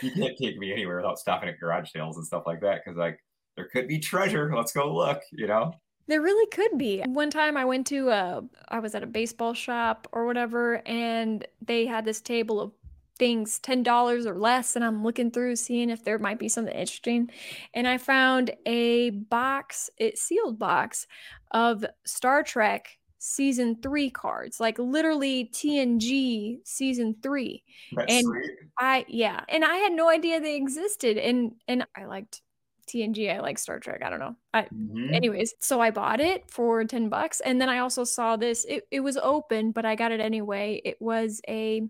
[0.00, 2.98] you can't take me anywhere without stopping at garage sales and stuff like that because
[2.98, 3.18] like
[3.56, 4.52] there could be treasure.
[4.54, 5.20] Let's go look.
[5.32, 5.74] You know.
[6.08, 7.00] There really could be.
[7.06, 11.46] One time I went to a, I was at a baseball shop or whatever, and
[11.64, 12.72] they had this table of
[13.18, 14.74] things $10 or less.
[14.74, 17.30] And I'm looking through, seeing if there might be something interesting.
[17.72, 21.06] And I found a box, it sealed box
[21.52, 27.62] of Star Trek season three cards, like literally TNG season three.
[27.92, 28.50] That's and sweet.
[28.76, 32.42] I yeah, and I had no idea they existed, and and I liked
[32.88, 33.32] TNG.
[33.32, 34.02] I like Star Trek.
[34.04, 34.34] I don't know.
[34.52, 35.14] I Mhm.
[35.14, 38.64] anyways, so I bought it for ten bucks, and then I also saw this.
[38.68, 40.82] It it was open, but I got it anyway.
[40.84, 41.82] It was a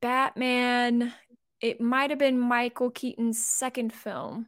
[0.00, 1.12] Batman.
[1.60, 4.46] It might have been Michael Keaton's second film,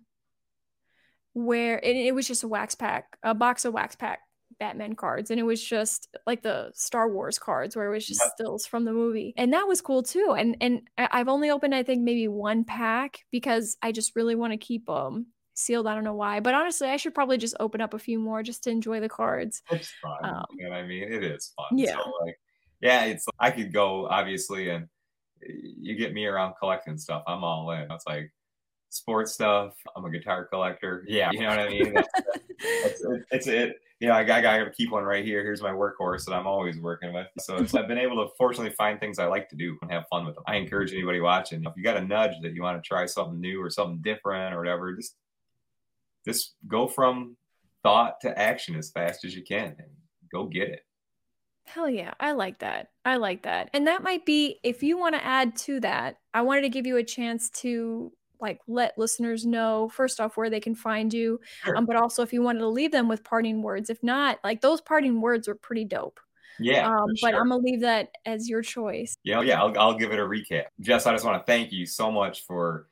[1.32, 4.20] where it, it was just a wax pack, a box of wax pack
[4.58, 8.20] Batman cards, and it was just like the Star Wars cards, where it was just
[8.22, 8.32] Yep.
[8.36, 10.34] stills from the movie, and that was cool too.
[10.36, 14.52] And and I've only opened I think maybe one pack because I just really want
[14.52, 15.86] to keep them sealed.
[15.86, 18.42] I don't know why, but honestly, I should probably just open up a few more
[18.42, 19.62] just to enjoy the cards.
[19.70, 20.18] It's fun.
[20.24, 21.04] Um, you know what I mean?
[21.04, 21.78] It is fun.
[21.78, 21.94] yeah.
[21.96, 22.38] So like,
[22.80, 24.88] yeah, it's I could go obviously, and
[25.46, 27.22] you get me around collecting stuff.
[27.26, 27.90] I'm all in.
[27.90, 28.32] It's like
[28.90, 29.74] sports stuff.
[29.96, 31.04] I'm a guitar collector.
[31.08, 31.94] Yeah, you know what I mean.
[31.94, 32.08] That's,
[32.58, 33.76] it's, it.
[34.00, 35.42] Know, I got, I got to keep one right here.
[35.42, 37.28] Here's my workhorse that I'm always working with.
[37.38, 40.08] So it's, I've been able to fortunately find things I like to do and have
[40.10, 40.42] fun with them.
[40.46, 43.40] I encourage anybody watching if you got a nudge that you want to try something
[43.40, 45.14] new or something different or whatever, just
[46.24, 47.36] just go from
[47.82, 49.88] thought to action as fast as you can and
[50.32, 50.84] go get it.
[51.64, 52.88] Hell yeah, I like that.
[53.04, 53.70] I like that.
[53.72, 56.86] And that might be if you want to add to that, I wanted to give
[56.86, 58.12] you a chance to
[58.43, 61.77] like let listeners know first off where they can find you, Sure.
[61.77, 63.89] um, but also if you wanted to leave them with parting words.
[63.89, 66.20] If not, like those parting words are pretty dope.
[66.59, 67.40] Yeah, um, but sure.
[67.40, 69.16] I'm gonna leave that as your choice.
[69.24, 70.64] Yeah, yeah, I'll, I'll give it a recap.
[70.81, 72.89] Jess, I just want to thank you so much for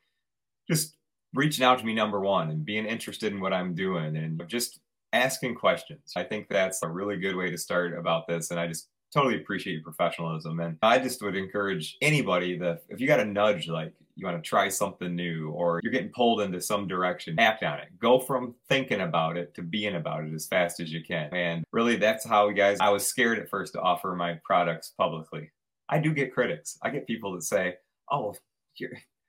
[0.67, 0.95] just
[1.33, 4.79] reaching out to me, number one, and being interested in what I'm doing and just
[5.13, 6.13] asking questions.
[6.15, 8.51] I think that's a really good way to start about this.
[8.51, 10.59] And I just totally appreciate your professionalism.
[10.59, 14.41] And I just would encourage anybody that if you got a nudge, like you want
[14.41, 17.87] to try something new or you're getting pulled into some direction, act on it.
[17.99, 21.33] Go from thinking about it to being about it as fast as you can.
[21.33, 24.93] And really, that's how, you guys, I was scared at first to offer my products
[24.97, 25.51] publicly.
[25.91, 26.77] I do get critics.
[26.81, 27.75] I get people that say,
[28.09, 28.33] "Oh,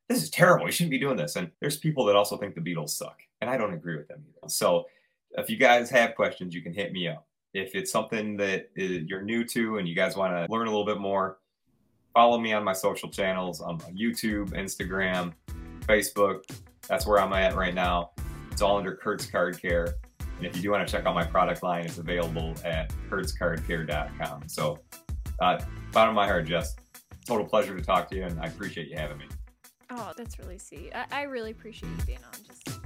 [0.09, 0.67] this is terrible.
[0.67, 3.51] You shouldn't be doing this." And there's people that also think the Beatles suck, and
[3.51, 4.49] I don't agree with them either.
[4.49, 4.87] So,
[5.33, 7.27] if you guys have questions, you can hit me up.
[7.53, 10.71] If it's something that uh, you're new to and you guys want to learn a
[10.71, 11.39] little bit more,
[12.15, 15.33] follow me on my social channels on YouTube, Instagram,
[15.83, 16.43] Facebook.
[16.89, 18.11] That's where I'm at right now.
[18.51, 19.95] It's all under Kurt's Card Care.
[20.37, 24.49] And if you do want to check out my product line, it's available at kurtscardcare.com.
[24.49, 24.79] So,
[25.41, 25.61] uh,
[25.93, 26.75] bottom of my heart, Jess,
[27.27, 29.27] total pleasure to talk to you, and I appreciate you having me.
[29.91, 30.91] Oh, that's really sweet.
[30.95, 32.33] I, I really appreciate you being on.
[32.47, 32.82] Just